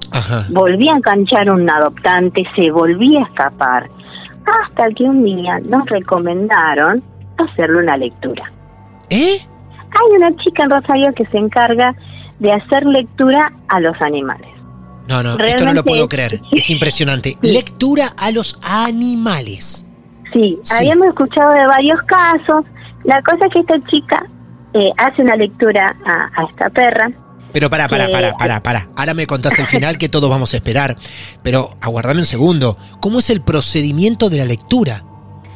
[0.50, 3.90] volvía a enganchar un adoptante, se volvía a escapar,
[4.46, 7.02] hasta que un día nos recomendaron
[7.36, 8.50] hacerle una lectura.
[9.10, 9.38] ¿Eh?
[9.90, 11.94] Hay una chica en Rosario que se encarga
[12.44, 14.48] de hacer lectura a los animales.
[15.08, 17.36] No, no, esto no lo puedo creer, es impresionante.
[17.42, 19.84] Lectura a los animales.
[20.32, 22.64] Sí, habíamos escuchado de varios casos.
[23.04, 24.26] La cosa es que esta chica
[24.74, 27.10] eh, hace una lectura a, a esta perra,
[27.52, 28.88] pero para, para, para, para, para.
[28.96, 30.96] Ahora me contás el final que todos vamos a esperar.
[31.44, 32.76] Pero aguardame un segundo.
[32.98, 35.04] ¿Cómo es el procedimiento de la lectura?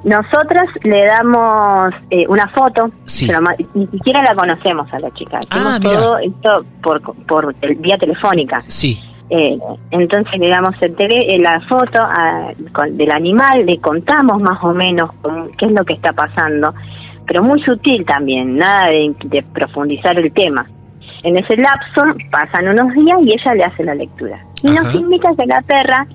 [0.05, 3.27] Nosotras le damos eh, una foto, Sí.
[3.27, 3.41] pero
[3.75, 5.39] ni siquiera la conocemos a la chica.
[5.39, 5.95] Hacemos Ah, mira.
[6.01, 8.61] todo esto por, por tel- vía telefónica.
[8.63, 8.99] Sí.
[9.31, 9.59] Eh,
[9.91, 14.63] entonces le damos el tele- eh, la foto a- con- del animal, le contamos más
[14.63, 16.73] o menos cómo- qué es lo que está pasando,
[17.27, 20.67] pero muy sutil también, nada de, de profundizar el tema.
[21.25, 24.39] En ese lapso pasan unos días y ella le hace la lectura.
[24.63, 26.07] Y nos indica que la perra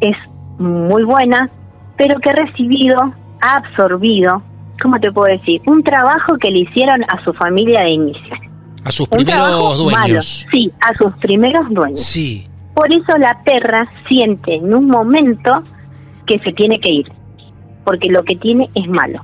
[0.00, 0.16] es
[0.58, 1.48] muy buena,
[1.96, 2.96] pero que ha recibido,
[3.40, 4.42] ha absorbido,
[4.82, 5.60] ¿cómo te puedo decir?
[5.66, 8.36] Un trabajo que le hicieron a su familia de inicio.
[8.84, 9.74] A sus primeros malo.
[9.76, 10.46] dueños.
[10.52, 12.00] Sí, a sus primeros dueños.
[12.00, 12.46] Sí.
[12.74, 15.62] Por eso la perra siente en un momento
[16.26, 17.12] que se tiene que ir,
[17.84, 19.20] porque lo que tiene es malo.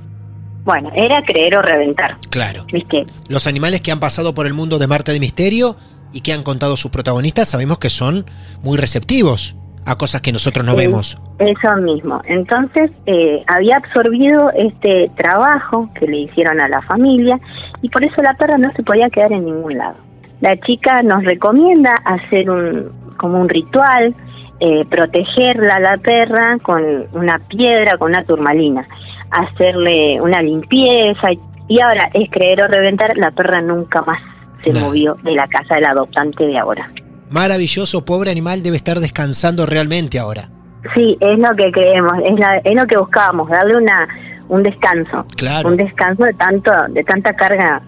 [0.65, 2.65] Bueno, era creer o reventar, Claro.
[2.73, 3.05] ¿viste?
[3.29, 5.75] Los animales que han pasado por el mundo de Marte de Misterio
[6.11, 8.25] y que han contado sus protagonistas sabemos que son
[8.63, 11.21] muy receptivos a cosas que nosotros no vemos.
[11.39, 12.21] Eso mismo.
[12.25, 17.39] Entonces, eh, había absorbido este trabajo que le hicieron a la familia
[17.81, 19.95] y por eso la perra no se podía quedar en ningún lado.
[20.41, 24.13] La chica nos recomienda hacer un como un ritual,
[24.59, 28.87] eh, protegerla a la perra con una piedra, con una turmalina,
[29.31, 31.31] hacerle una limpieza
[31.67, 34.19] y, ahora es creer o reventar, la perra nunca más
[34.63, 36.89] se movió de la casa del adoptante de ahora.
[37.29, 40.49] Maravilloso, pobre animal debe estar descansando realmente ahora.
[40.95, 44.07] Sí, es lo que creemos, es, la- es lo que buscábamos, darle una
[44.47, 45.69] un descanso, Claro.
[45.69, 47.81] un descanso de tanto de tanta carga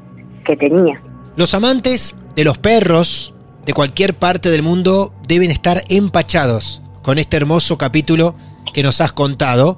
[0.43, 0.99] que tenía.
[1.35, 7.37] Los amantes de los perros de cualquier parte del mundo deben estar empachados con este
[7.37, 8.33] hermoso capítulo
[8.73, 9.77] que nos has contado.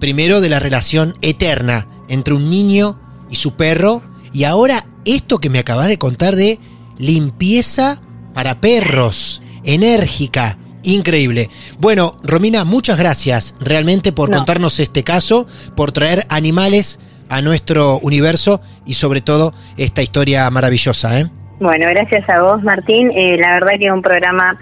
[0.00, 4.02] Primero de la relación eterna entre un niño y su perro.
[4.32, 6.58] Y ahora esto que me acabas de contar de
[6.96, 8.00] limpieza
[8.34, 9.40] para perros.
[9.64, 10.58] Enérgica.
[10.82, 11.48] Increíble.
[11.78, 14.36] Bueno, Romina, muchas gracias realmente por No.
[14.36, 21.20] contarnos este caso, por traer animales a nuestro universo y sobre todo esta historia maravillosa,
[21.20, 21.26] ¿eh?
[21.58, 23.10] Bueno, gracias a vos, Martín.
[23.16, 24.58] Eh, la verdad que es un programa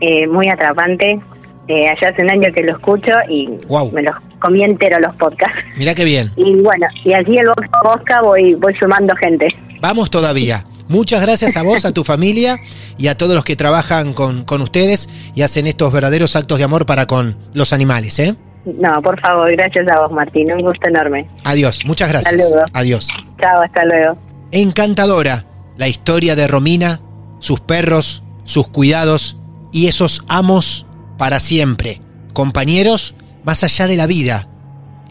[0.00, 1.20] eh, muy atrapante.
[1.68, 3.90] Eh, allá hace un año que lo escucho y Guau.
[3.92, 5.58] me los comí entero los podcasts.
[5.76, 6.30] Mira qué bien.
[6.36, 9.48] Y bueno, y así el boca a boca voy, voy sumando gente.
[9.80, 10.64] Vamos todavía.
[10.88, 12.58] Muchas gracias a vos, a tu familia
[12.96, 16.64] y a todos los que trabajan con, con ustedes y hacen estos verdaderos actos de
[16.64, 18.36] amor para con los animales, ¿eh?
[18.64, 20.52] No, por favor, gracias a vos, Martín.
[20.52, 21.28] Un gusto enorme.
[21.44, 22.34] Adiós, muchas gracias.
[22.40, 22.70] Saludos.
[22.72, 23.08] Adiós.
[23.40, 24.18] Chao, hasta luego.
[24.50, 25.46] Encantadora
[25.76, 27.00] la historia de Romina,
[27.38, 29.36] sus perros, sus cuidados
[29.72, 30.86] y esos amos
[31.18, 32.00] para siempre,
[32.32, 34.48] compañeros más allá de la vida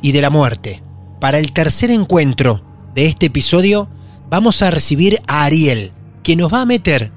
[0.01, 0.81] y de la muerte.
[1.19, 2.61] Para el tercer encuentro
[2.93, 3.89] de este episodio
[4.29, 5.91] vamos a recibir a Ariel,
[6.23, 7.11] que nos va a meter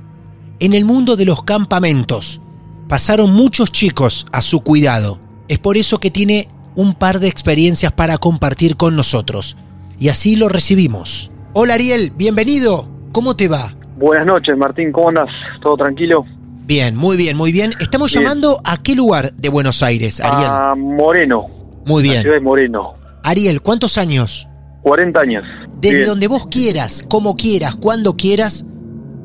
[0.61, 2.40] en el mundo de los campamentos.
[2.88, 5.21] Pasaron muchos chicos a su cuidado.
[5.49, 9.57] Es por eso que tiene un par de experiencias para compartir con nosotros.
[9.99, 11.31] Y así lo recibimos.
[11.55, 12.88] Hola Ariel, bienvenido.
[13.12, 13.75] ¿Cómo te va?
[13.97, 15.29] Buenas noches, Martín, ¿cómo andas?
[15.61, 16.25] ¿Todo tranquilo?
[16.66, 17.73] Bien, muy bien, muy bien.
[17.81, 18.23] Estamos Bien.
[18.25, 20.49] llamando a qué lugar de Buenos Aires, Ariel.
[20.51, 21.47] A Moreno.
[21.87, 22.23] Muy La bien.
[22.23, 22.94] ciudad de Moreno.
[23.25, 24.47] Ariel, ¿cuántos años?
[24.83, 25.44] 40 años.
[25.81, 26.09] Desde Bien.
[26.09, 28.67] donde vos quieras, como quieras, cuando quieras,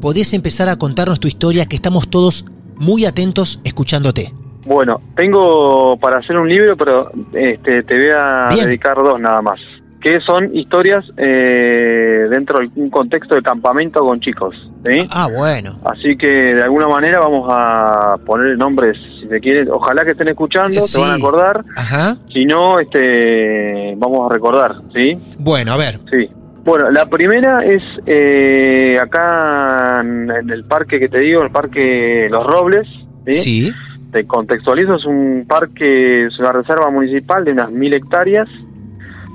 [0.01, 2.45] podés empezar a contarnos tu historia que estamos todos
[2.77, 4.33] muy atentos escuchándote.
[4.65, 8.65] Bueno, tengo para hacer un libro, pero este, te voy a Bien.
[8.67, 9.59] dedicar dos nada más.
[10.01, 14.53] que son historias eh, dentro de un contexto de campamento con chicos.
[14.85, 14.97] ¿sí?
[15.09, 15.79] Ah, bueno.
[15.85, 20.27] Así que de alguna manera vamos a poner nombres, si se quiere, ojalá que estén
[20.27, 20.87] escuchando, Sí.
[20.93, 21.63] se van a acordar.
[21.77, 22.17] Ajá.
[22.33, 25.17] Si no, este, vamos a recordar, ¿sí?
[25.39, 26.01] Bueno, a ver.
[26.11, 26.29] Sí.
[26.63, 32.27] Bueno, la primera es eh, acá en, en el parque que te digo, el parque
[32.29, 32.87] Los Robles.
[33.25, 33.33] Sí.
[33.33, 33.71] Sí.
[34.11, 38.47] Te contextualizo, es un parque, es una reserva municipal de unas mil hectáreas,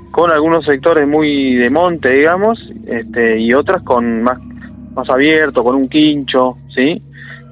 [0.09, 4.39] con algunos sectores muy de monte, digamos, este, y otras con más,
[4.95, 7.01] más abierto, con un quincho, ¿sí?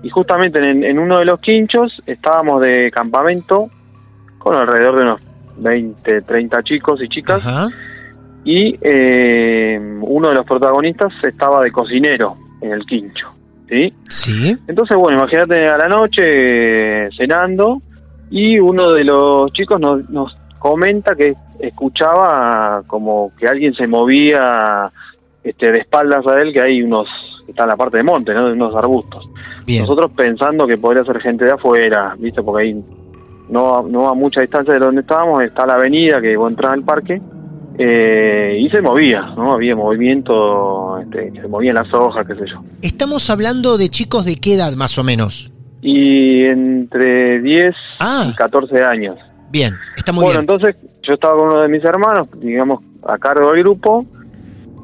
[0.03, 3.69] Y justamente en, en uno de los quinchos estábamos de campamento
[4.37, 5.21] con alrededor de unos
[5.57, 7.67] 20, 30 chicos y chicas Ajá.
[8.47, 13.27] Y eh, uno de los protagonistas estaba de cocinero en el quincho,
[13.67, 13.93] ¿sí?
[14.07, 14.57] Sí.
[14.65, 17.81] Entonces, bueno, imagínate a la noche eh, cenando
[18.29, 24.93] y uno de los chicos nos, nos comenta que escuchaba como que alguien se movía
[25.43, 27.09] este, de espaldas a él, que hay unos,
[27.49, 28.47] está en la parte de monte, ¿no?
[28.47, 29.27] De unos arbustos.
[29.65, 29.81] Bien.
[29.81, 32.41] Nosotros pensando que podría ser gente de afuera, ¿viste?
[32.41, 32.81] Porque ahí
[33.49, 36.83] no, no a mucha distancia de donde estábamos está la avenida que vos entras al
[36.83, 37.21] parque
[37.77, 39.53] eh, y se movía, ¿no?
[39.53, 42.63] Había movimiento, este, se movían las hojas, qué sé yo.
[42.81, 45.51] Estamos hablando de chicos de qué edad más o menos.
[45.81, 48.25] Y entre 10 Ah.
[48.31, 49.17] y 14 años.
[49.51, 50.49] Bien, está muy bueno, bien.
[50.51, 54.05] entonces yo estaba con uno de mis hermanos, digamos, a cargo del grupo,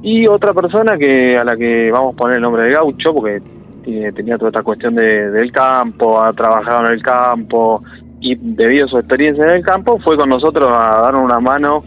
[0.02, 3.42] y otra persona que a la que vamos a poner el nombre de Gaucho, porque
[3.84, 7.84] tiene- tenía toda esta cuestión de, del campo, ha trabajado en el campo,
[8.22, 11.84] y debido a su experiencia en el campo, fue con nosotros a darnos una mano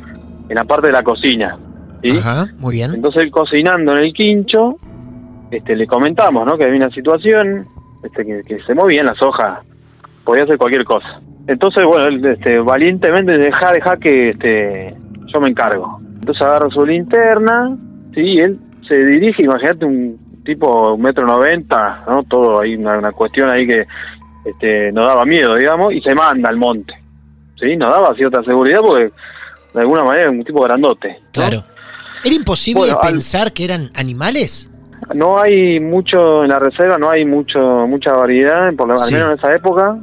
[0.49, 1.57] en la parte de la cocina.
[2.03, 2.19] ¿sí?
[2.19, 2.91] Ajá, muy bien.
[2.95, 4.77] Entonces él cocinando en el quincho,
[5.51, 6.57] este, le comentamos, ¿no?
[6.57, 7.67] Que había una situación,
[8.03, 9.61] este, que, que se movían las hojas,
[10.25, 11.21] podía hacer cualquier cosa.
[11.47, 14.95] Entonces, bueno, él, este, valientemente deja, deja que, este,
[15.33, 16.01] yo me encargo.
[16.15, 17.77] Entonces agarra su linterna,
[18.15, 22.23] sí, y él se dirige, imagínate un tipo un metro noventa, ¿no?
[22.25, 23.87] Todo ahí, una, una cuestión ahí que,
[24.45, 26.95] este, nos daba miedo, digamos, y se manda al monte,
[27.61, 29.11] sí, nos daba cierta seguridad porque
[29.77, 31.09] de alguna manera era un tipo grandote.
[31.09, 31.31] ¿no?
[31.33, 31.65] Claro.
[32.25, 34.71] ¿Era imposible Bueno, al- pensar que eran animales?
[35.15, 39.15] No hay mucho en la reserva, no hay mucho mucha variedad, por lo Sí.
[39.15, 39.97] al menos en esa época,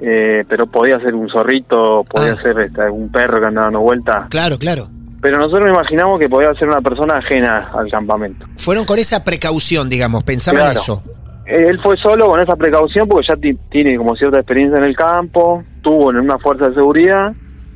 [0.00, 2.36] eh, pero podía ser un zorrito, podía Ah.
[2.42, 4.26] ser este, algún perro que andaba dando vuelta.
[4.28, 4.88] Claro, claro.
[5.22, 8.46] Pero nosotros imaginamos que podía ser una persona ajena al campamento.
[8.56, 10.80] Fueron con esa precaución, digamos, pensaban Claro.
[10.80, 11.02] eso.
[11.46, 14.84] Eh, Él fue solo con esa precaución porque ya ti- tiene como cierta experiencia en
[14.84, 17.32] el campo, tuvo en una fuerza de seguridad,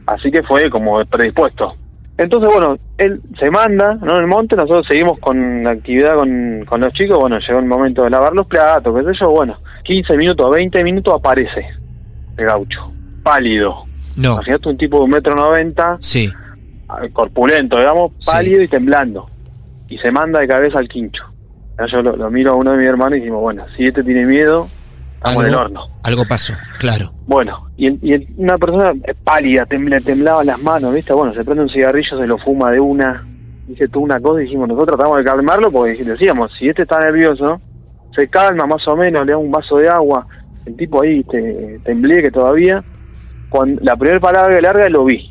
[0.06, 1.74] así que fue como predispuesto.
[2.16, 4.14] Entonces, bueno, él se manda, ¿no?
[4.16, 7.66] En el monte, nosotros seguimos con la actividad con, con los chicos, bueno, llegó el
[7.66, 11.66] momento de lavar los platos, qué sé yo, bueno, 15 minutos, 20 minutos aparece
[12.36, 12.92] el gaucho,
[13.24, 13.84] pálido.
[14.16, 14.34] No.
[14.34, 16.26] Imagínate un tipo de un metro noventa, Sí.
[17.02, 18.30] eh, corpulento, digamos, Sí.
[18.30, 19.26] pálido y temblando.
[19.88, 21.24] Y se manda de cabeza al quincho.
[21.90, 24.24] Yo lo, lo miro a uno de mis hermanos y decimos, bueno, si este tiene
[24.24, 24.68] miedo,
[25.24, 25.86] estamos en el Algo, horno.
[26.02, 27.06] algo pasó, claro.
[27.26, 31.12] Bueno, y, y una persona eh, pálida, temble, temblaba las manos, ¿viste?
[31.12, 33.26] Bueno, se prende un cigarrillo, se lo fuma de una,
[33.66, 37.00] dice tú una cosa y dijimos, nosotros tratamos de calmarlo porque decíamos, si este está
[37.00, 37.60] nervioso,
[38.14, 40.26] se calma más o menos, le da un vaso de agua,
[40.66, 42.84] el tipo ahí te, tembleque todavía.
[43.48, 45.30] Cuando, la primera palabra que larga lo vi,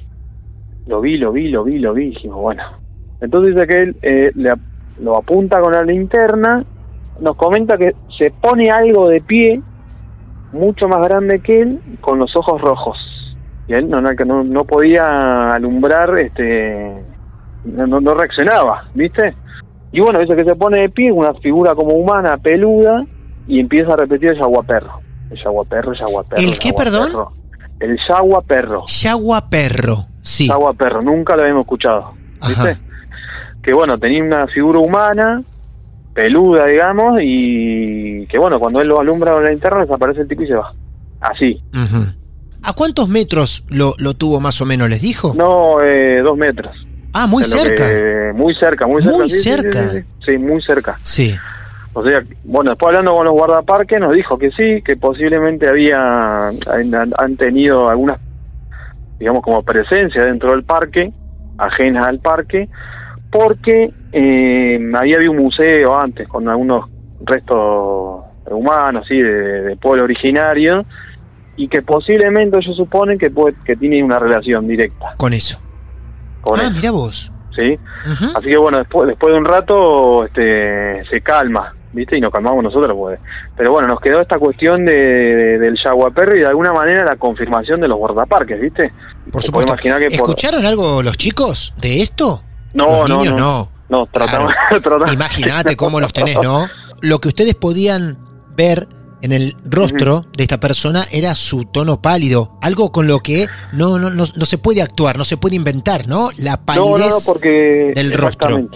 [0.88, 2.64] lo vi, lo vi, lo vi, lo vi, dijimos, bueno.
[3.22, 4.54] Entonces dice que él eh, le
[5.00, 6.64] lo apunta con la linterna,
[7.20, 9.62] nos comenta que se pone algo de pie,
[10.54, 12.98] mucho más grande que él, con los ojos rojos.
[13.68, 17.04] Y él no, no, no, podía alumbrar, este
[17.66, 19.36] no, no, reaccionaba, ¿viste?
[19.92, 23.06] Y bueno, dice que se pone de pie, una figura como humana, peluda,
[23.48, 25.00] y empieza a repetir el yaguaperro.
[25.30, 26.42] El yaguaperro, el yaguaperro.
[26.42, 27.12] ¿El qué, perdón?
[27.12, 27.44] yaguaperro.
[27.80, 28.86] El yaguaperro.
[28.86, 29.96] Yagua perro.
[30.22, 30.48] Sí.
[30.48, 32.14] Yaguaperro, nunca lo habíamos escuchado,
[32.48, 32.70] ¿viste?
[32.70, 32.80] Ajá.
[33.62, 35.42] Que bueno, tenía una figura humana,
[36.14, 40.44] peluda, digamos, y que bueno, cuando él lo alumbra con la linterna, desaparece el tipo
[40.44, 40.72] y se va.
[41.20, 41.62] Así.
[42.62, 45.34] ¿A cuántos metros lo, lo tuvo más o menos, les dijo?
[45.36, 46.74] No, eh, dos metros.
[47.14, 47.88] Ah, muy cerca.
[47.88, 49.18] que- muy cerca, muy cerca.
[49.18, 49.90] Muy sí, sí, sí, cerca.
[49.90, 51.00] Sí, sí, sí, muy cerca.
[51.02, 51.36] Sí.
[51.94, 56.48] O sea, bueno, después hablando con los guardaparques nos dijo que sí, que posiblemente había
[56.48, 58.20] han, han tenido algunas,
[59.20, 61.14] digamos, como presencia dentro del parque,
[61.58, 62.68] ajenas al parque,
[63.30, 66.90] porque eh, había habido un museo antes con algunos
[67.26, 70.86] restos humanos, sí, de, de pueblo originario,
[71.56, 75.60] y que posiblemente ellos suponen que puede, que tiene una relación directa Con eso.
[76.42, 77.32] con ah, eso, mira vos.
[77.56, 77.78] ¿sí?
[78.36, 82.18] Así que bueno, después, después de un rato este, se calma, ¿viste?
[82.18, 83.20] Y nos calmamos nosotros, pues.
[83.56, 87.16] Pero bueno, nos quedó esta cuestión de, de- del yaguaperro y de alguna manera la
[87.16, 88.92] confirmación de los guardaparques, ¿viste?
[89.32, 89.76] Por supuesto.
[89.78, 92.42] que por- ¿Escucharon algo los chicos de esto?
[92.74, 93.40] No, los no, niños no.
[93.40, 94.00] no.
[94.00, 94.52] No, tratamos,
[94.82, 96.66] tratamos- Imagínate cómo los tenés, ¿no?
[97.02, 98.18] Lo que ustedes podían
[98.56, 98.88] ver
[99.22, 104.00] en el rostro de esta persona era su tono pálido, algo con lo que no,
[104.00, 106.30] no, no, no se puede actuar, no se puede inventar, ¿no?
[106.38, 107.92] La palidez no, no, porque...
[107.96, 108.68] del rostro.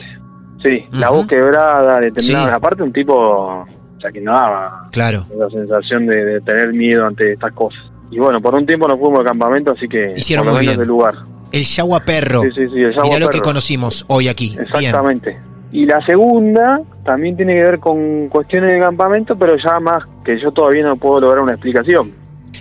[0.64, 2.48] Sí, la voz quebrada, le temblaba.
[2.50, 2.54] Sí.
[2.56, 3.66] Aparte un tipo, o
[4.02, 5.26] sea, que no daba Claro.
[5.38, 7.80] la sensación de, de tener miedo ante estas cosas.
[8.12, 10.76] Y bueno, por un tiempo nos fuimos al campamento, así que Hicieron por lo menos
[10.76, 10.80] bien.
[10.80, 11.16] del lugar.
[11.52, 12.42] El Yagua Perro.
[12.42, 14.50] Sí, sí, sí, el Yagua Mirá lo que conocimos hoy aquí.
[14.56, 14.62] Bien.
[14.64, 15.38] Exactamente.
[15.72, 20.40] Y la segunda también tiene que ver con cuestiones de campamento, pero ya más que
[20.40, 22.12] yo todavía no puedo lograr una explicación.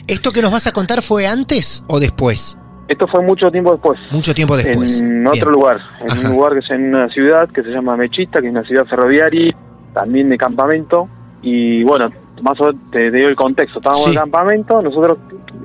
[0.08, 2.58] ¿Esto que nos vas a contar fue antes o después?
[2.88, 3.98] Esto fue mucho tiempo después.
[4.12, 5.00] Mucho tiempo después.
[5.00, 5.26] En Bien.
[5.26, 6.28] otro lugar, en Ajá.
[6.28, 8.84] un lugar que es en una ciudad que se llama Mechita, que es una ciudad
[8.86, 9.54] ferroviaria,
[9.94, 11.08] también de campamento.
[11.42, 12.10] Y bueno,
[12.42, 13.78] más o menos te, te doy el contexto.
[13.80, 14.10] Estábamos Sí.
[14.10, 15.18] en el campamento, nosotros,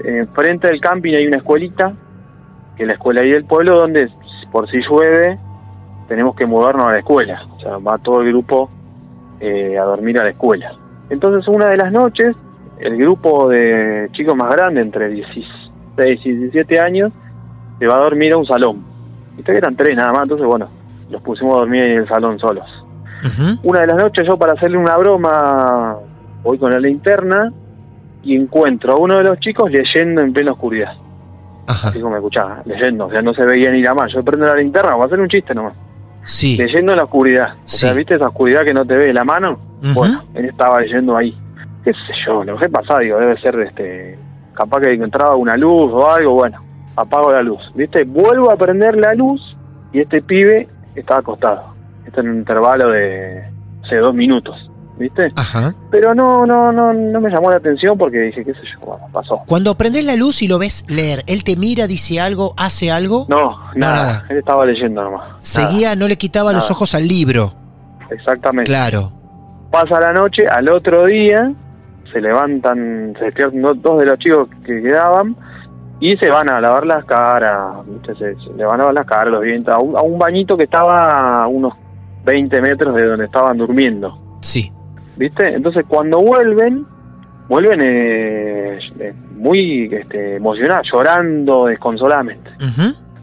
[0.04, 1.94] eh, frente del camping hay una escuelita,
[2.76, 4.10] que la escuela ahí del pueblo, donde
[4.52, 5.38] por si llueve
[6.08, 7.46] tenemos que mudarnos a la escuela.
[7.56, 8.70] O sea, va todo el grupo
[9.40, 10.74] eh, a dormir a la escuela.
[11.10, 12.36] Entonces, una de las noches,
[12.80, 17.12] el grupo de chicos más grandes, entre 16 y 17 años,
[17.80, 18.84] se va a dormir a un salón.
[19.36, 20.70] Viste que eran tres nada más, entonces, bueno,
[21.10, 22.66] los pusimos a dormir en el salón solos.
[23.64, 25.96] Una de las noches, yo para hacerle una broma,
[26.44, 27.52] voy con la linterna
[28.24, 30.94] y encuentro a uno de los chicos leyendo en plena oscuridad.
[31.68, 31.90] Ajá.
[31.90, 34.12] Así como me escuchaba, leyendo, o sea, no se veía ni la más.
[34.14, 35.74] Yo prendo la linterna, voy a hacer un chiste nomás.
[36.24, 36.58] Sí.
[36.58, 37.54] Leyendo en la oscuridad.
[37.56, 37.98] O sea, Sí.
[37.98, 39.58] ¿viste esa oscuridad que no te ve la mano?
[39.94, 41.36] Bueno, él estaba leyendo ahí.
[41.84, 42.44] ¿Qué sé yo?
[42.44, 44.18] Lo que pasa, digo, debe ser este.
[44.54, 46.60] Capaz que entraba una luz o algo, bueno,
[46.96, 47.62] apago la luz.
[47.74, 48.04] ¿Viste?
[48.04, 49.42] Vuelvo a prender la luz
[49.92, 51.74] y este pibe estaba acostado.
[52.06, 53.44] Esto en un intervalo de,
[53.82, 54.70] no sé, dos minutos.
[55.02, 55.30] ¿Viste?
[55.36, 55.74] Ajá.
[55.90, 59.08] Pero no, no, no, no me llamó la atención porque dije, qué sé yo, bueno,
[59.12, 59.42] pasó.
[59.48, 63.26] Cuando prendes la luz y lo ves leer, ¿él te mira, dice algo, hace algo?
[63.28, 63.94] No, nada.
[63.96, 64.26] nada.
[64.30, 65.22] Él estaba leyendo nomás.
[65.28, 65.38] Nada.
[65.42, 67.54] Seguía, no le quitaba los ojos al libro.
[68.12, 68.70] Exactamente.
[68.70, 69.12] Claro.
[69.72, 71.52] Pasa la noche, al otro día
[72.12, 75.36] se levantan, se despiertan do- dos de los chicos que quedaban
[76.00, 78.14] y se van a lavar las caras, ¿viste?
[78.16, 80.58] Se, se le van a lavar las caras, los dientes, a un, a un bañito
[80.58, 81.74] que estaba a unos
[82.26, 84.72] 20 metros de donde estaban durmiendo, Sí.
[85.18, 85.54] ¿Viste?
[85.54, 86.86] Entonces cuando vuelven,
[87.48, 92.50] vuelven eh, eh, muy este, emocionados, llorando desconsoladamente.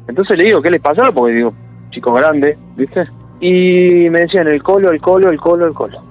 [0.09, 1.03] Entonces le digo, ¿qué les pasó?
[1.15, 1.53] Porque digo,
[1.91, 3.07] chicos grandes, ¿viste?
[3.41, 6.03] Y me decían, el colo, el colo, el colo, el colo.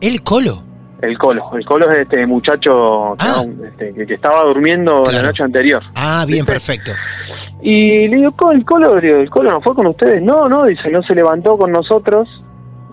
[0.00, 0.52] ¿El colo?
[1.00, 3.44] El colo, el colo es este muchacho que, Ah.
[3.68, 5.18] este, que- estaba durmiendo Claro.
[5.18, 5.80] la noche anterior.
[5.94, 6.52] Ah, bien, ¿Viste?
[6.52, 6.90] perfecto.
[7.62, 10.20] Y le digo, "Co- el colo, el colo no fue con ustedes.
[10.22, 12.28] No, no, dice, no se levantó con nosotros.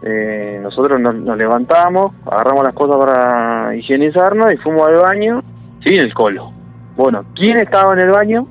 [0.07, 5.43] Eh, nosotros nos, nos levantamos, agarramos las cosas para higienizarnos y fuimos al baño
[5.83, 6.51] sin el colo.
[6.95, 8.47] Bueno, ¿quién estaba en el baño?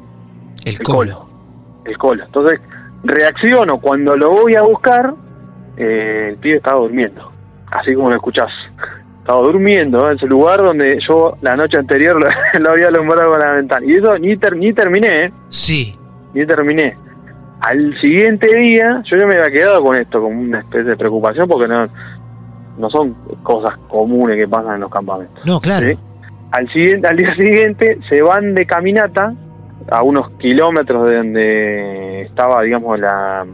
[0.65, 1.29] El, El colo.
[1.85, 2.25] El colo.
[2.25, 2.61] Entonces,
[3.05, 5.15] reacciono cuando lo voy a buscar,
[5.77, 7.31] eh, el pibe estaba durmiendo.
[7.71, 8.51] Así como lo escuchás.
[9.21, 10.11] Estaba durmiendo ¿no?
[10.11, 12.21] en ese lugar donde yo la noche anterior
[12.55, 13.87] lo, lo había alumbrado con la ventana.
[13.87, 15.33] Y eso ni, ter- ni terminé, ¿eh?
[15.49, 15.95] Sí.
[16.35, 16.97] ni terminé.
[17.65, 21.49] Al siguiente día, yo ya me había quedado con esto, con una especie de preocupación,
[21.49, 21.89] porque no,
[22.77, 25.43] no son cosas comunes que pasan en los campamentos.
[25.47, 25.87] No, claro.
[25.87, 25.99] Sí.
[26.51, 29.33] Al, siguiente, al día siguiente se van de caminata
[29.91, 33.47] a unos kilómetros de donde estaba, digamos, la,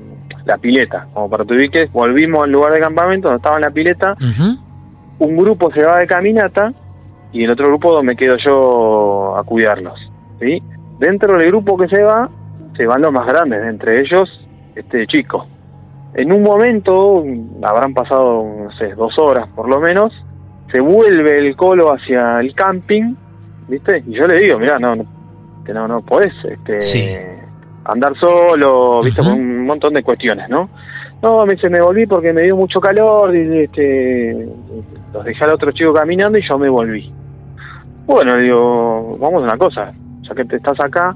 [0.44, 1.06] la pileta.
[1.14, 4.16] Como para que ubiques, volvimos al lugar de campamento donde estaba la pileta.
[5.20, 6.72] Un grupo se va de caminata
[7.32, 9.98] y el otro grupo me quedo yo a cuidarlos.
[10.40, 10.60] ¿sí?
[10.98, 12.28] Dentro del grupo que se va,
[12.76, 14.28] se van los más grandes, entre ellos
[14.74, 15.46] este chico.
[16.14, 17.24] En un momento,
[17.62, 20.12] habrán pasado, no sé, dos horas por lo menos,
[20.72, 23.14] se vuelve el colo hacia el camping,
[23.68, 24.02] ¿viste?
[24.06, 25.04] Y yo le digo, mira, no, no,
[25.64, 27.16] que no, no podés este, Sí.
[27.84, 29.22] andar solo, ¿viste?
[29.22, 30.68] Con un montón de cuestiones, ¿no?
[31.22, 34.48] No, me dice, me volví porque me dio mucho calor, y este,
[35.12, 37.12] los dejé al otro chico caminando y yo me volví.
[38.06, 39.92] Bueno, le digo, vamos a una cosa,
[40.22, 41.14] ya que te estás acá,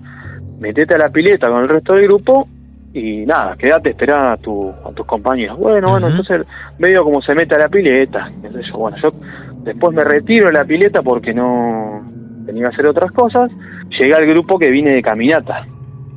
[0.61, 2.49] metete a la pileta con el resto del grupo
[2.93, 5.59] y nada, quédate, esperá a, tu, a tus compañeros.
[5.59, 6.43] Bueno, bueno, entonces
[6.79, 8.79] veo cómo se mete a la pileta, yo.
[8.79, 9.13] Bueno, yo
[9.65, 12.05] después me retiro de la pileta porque no
[12.47, 13.51] tenía que hacer otras cosas.
[13.99, 15.67] Llega el grupo que vine de caminata.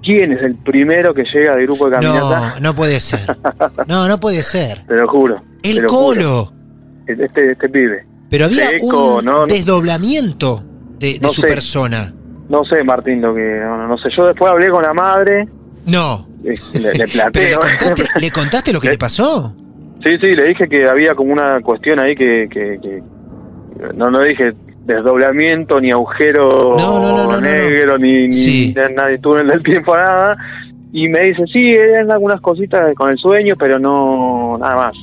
[0.04, 2.54] ¿Quién es el primero que llega del grupo de caminata?
[2.56, 3.20] No, no puede ser.
[3.88, 4.86] No, no puede ser.
[4.86, 5.42] Te lo juro.
[5.64, 6.16] El lo juro.
[6.16, 6.54] colo.
[7.08, 8.06] Este, este pibe.
[8.30, 9.46] Pero había Seco, un no.
[9.48, 10.64] desdoblamiento
[11.00, 11.48] de, de No su sé.
[11.48, 12.14] persona.
[12.50, 13.60] No sé, Martín, lo que.
[13.64, 14.10] No, no, sé.
[14.16, 15.48] Yo después hablé con la madre.
[15.86, 16.26] No.
[16.44, 16.92] Le, le
[17.34, 19.54] ¿Pero le contaste, le contaste lo que Le- te pasó?
[20.04, 23.04] Sí, sí, le dije que había como una cuestión ahí que, que, que-
[23.96, 24.54] no no dije
[24.86, 27.42] desdoblamiento ni agujero No, no, no, no, no, no.
[27.42, 28.74] negro ni, ni Sí.
[29.08, 30.38] ni túnel del tiempo nada
[30.94, 34.94] Y me dice, sí, eran algunas cositas con el sueño, pero no, nada más.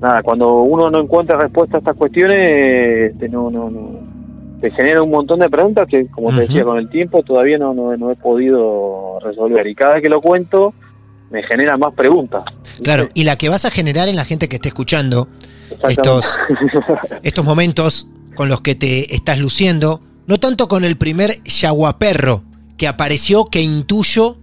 [0.00, 3.99] Nada, cuando uno no encuentra respuesta a estas cuestiones, este, no, no, no,
[4.60, 7.72] te genera un montón de preguntas que, como te decía, con el tiempo todavía no,
[7.72, 9.66] no, no he podido resolver.
[9.66, 10.74] Y cada vez que lo cuento,
[11.30, 12.42] me genera más preguntas.
[12.82, 15.28] Claro, y la que vas a generar en la gente que esté escuchando
[15.88, 16.38] estos,
[17.22, 22.42] estos momentos con los que te estás luciendo, no tanto con el primer yaguaperro
[22.76, 24.38] que apareció, que intuyo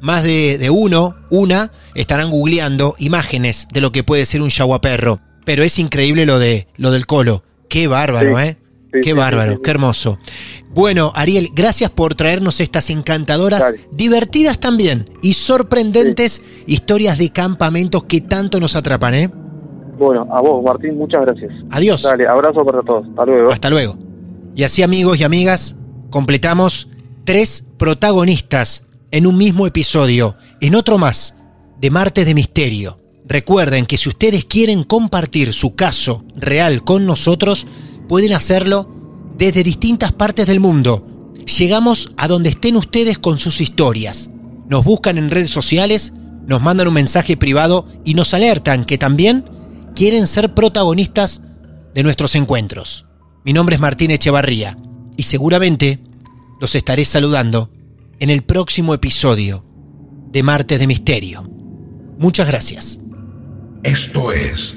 [0.00, 5.20] más de, de uno, una, estarán googleando imágenes de lo que puede ser un yaguaperro.
[5.44, 7.42] Pero es increíble lo de lo del colo.
[7.68, 8.58] Qué bárbaro, ¿eh?
[9.02, 10.18] Qué bárbaro, qué hermoso.
[10.74, 18.20] Bueno, Ariel, gracias por traernos estas encantadoras, divertidas también y sorprendentes historias de campamentos que
[18.20, 19.30] tanto nos atrapan, ¿eh?
[19.98, 21.52] Bueno, a vos, Martín, muchas gracias.
[21.70, 22.02] Adiós.
[22.02, 23.06] Dale, abrazo para todos.
[23.08, 23.50] Hasta luego.
[23.52, 23.96] Hasta luego.
[24.54, 25.76] Y así, amigos y amigas,
[26.10, 26.88] completamos
[27.24, 31.36] tres protagonistas en un mismo episodio, en otro más,
[31.80, 32.98] de Martes de Misterio.
[33.26, 37.66] Recuerden que si ustedes quieren compartir su caso real con nosotros,
[38.12, 38.86] pueden hacerlo
[39.38, 41.32] desde distintas partes del mundo.
[41.58, 44.28] Llegamos a donde estén ustedes con sus historias.
[44.68, 46.12] Nos buscan en redes sociales,
[46.46, 49.46] nos mandan un mensaje privado y nos alertan que también
[49.96, 51.40] quieren ser protagonistas
[51.94, 53.06] de nuestros encuentros.
[53.46, 54.76] Mi nombre es Martín Echevarría
[55.16, 55.98] y seguramente
[56.60, 57.70] los estaré saludando
[58.20, 59.64] en el próximo episodio
[60.30, 61.50] de Martes de Misterio.
[62.18, 63.00] Muchas gracias.
[63.82, 64.76] Esto es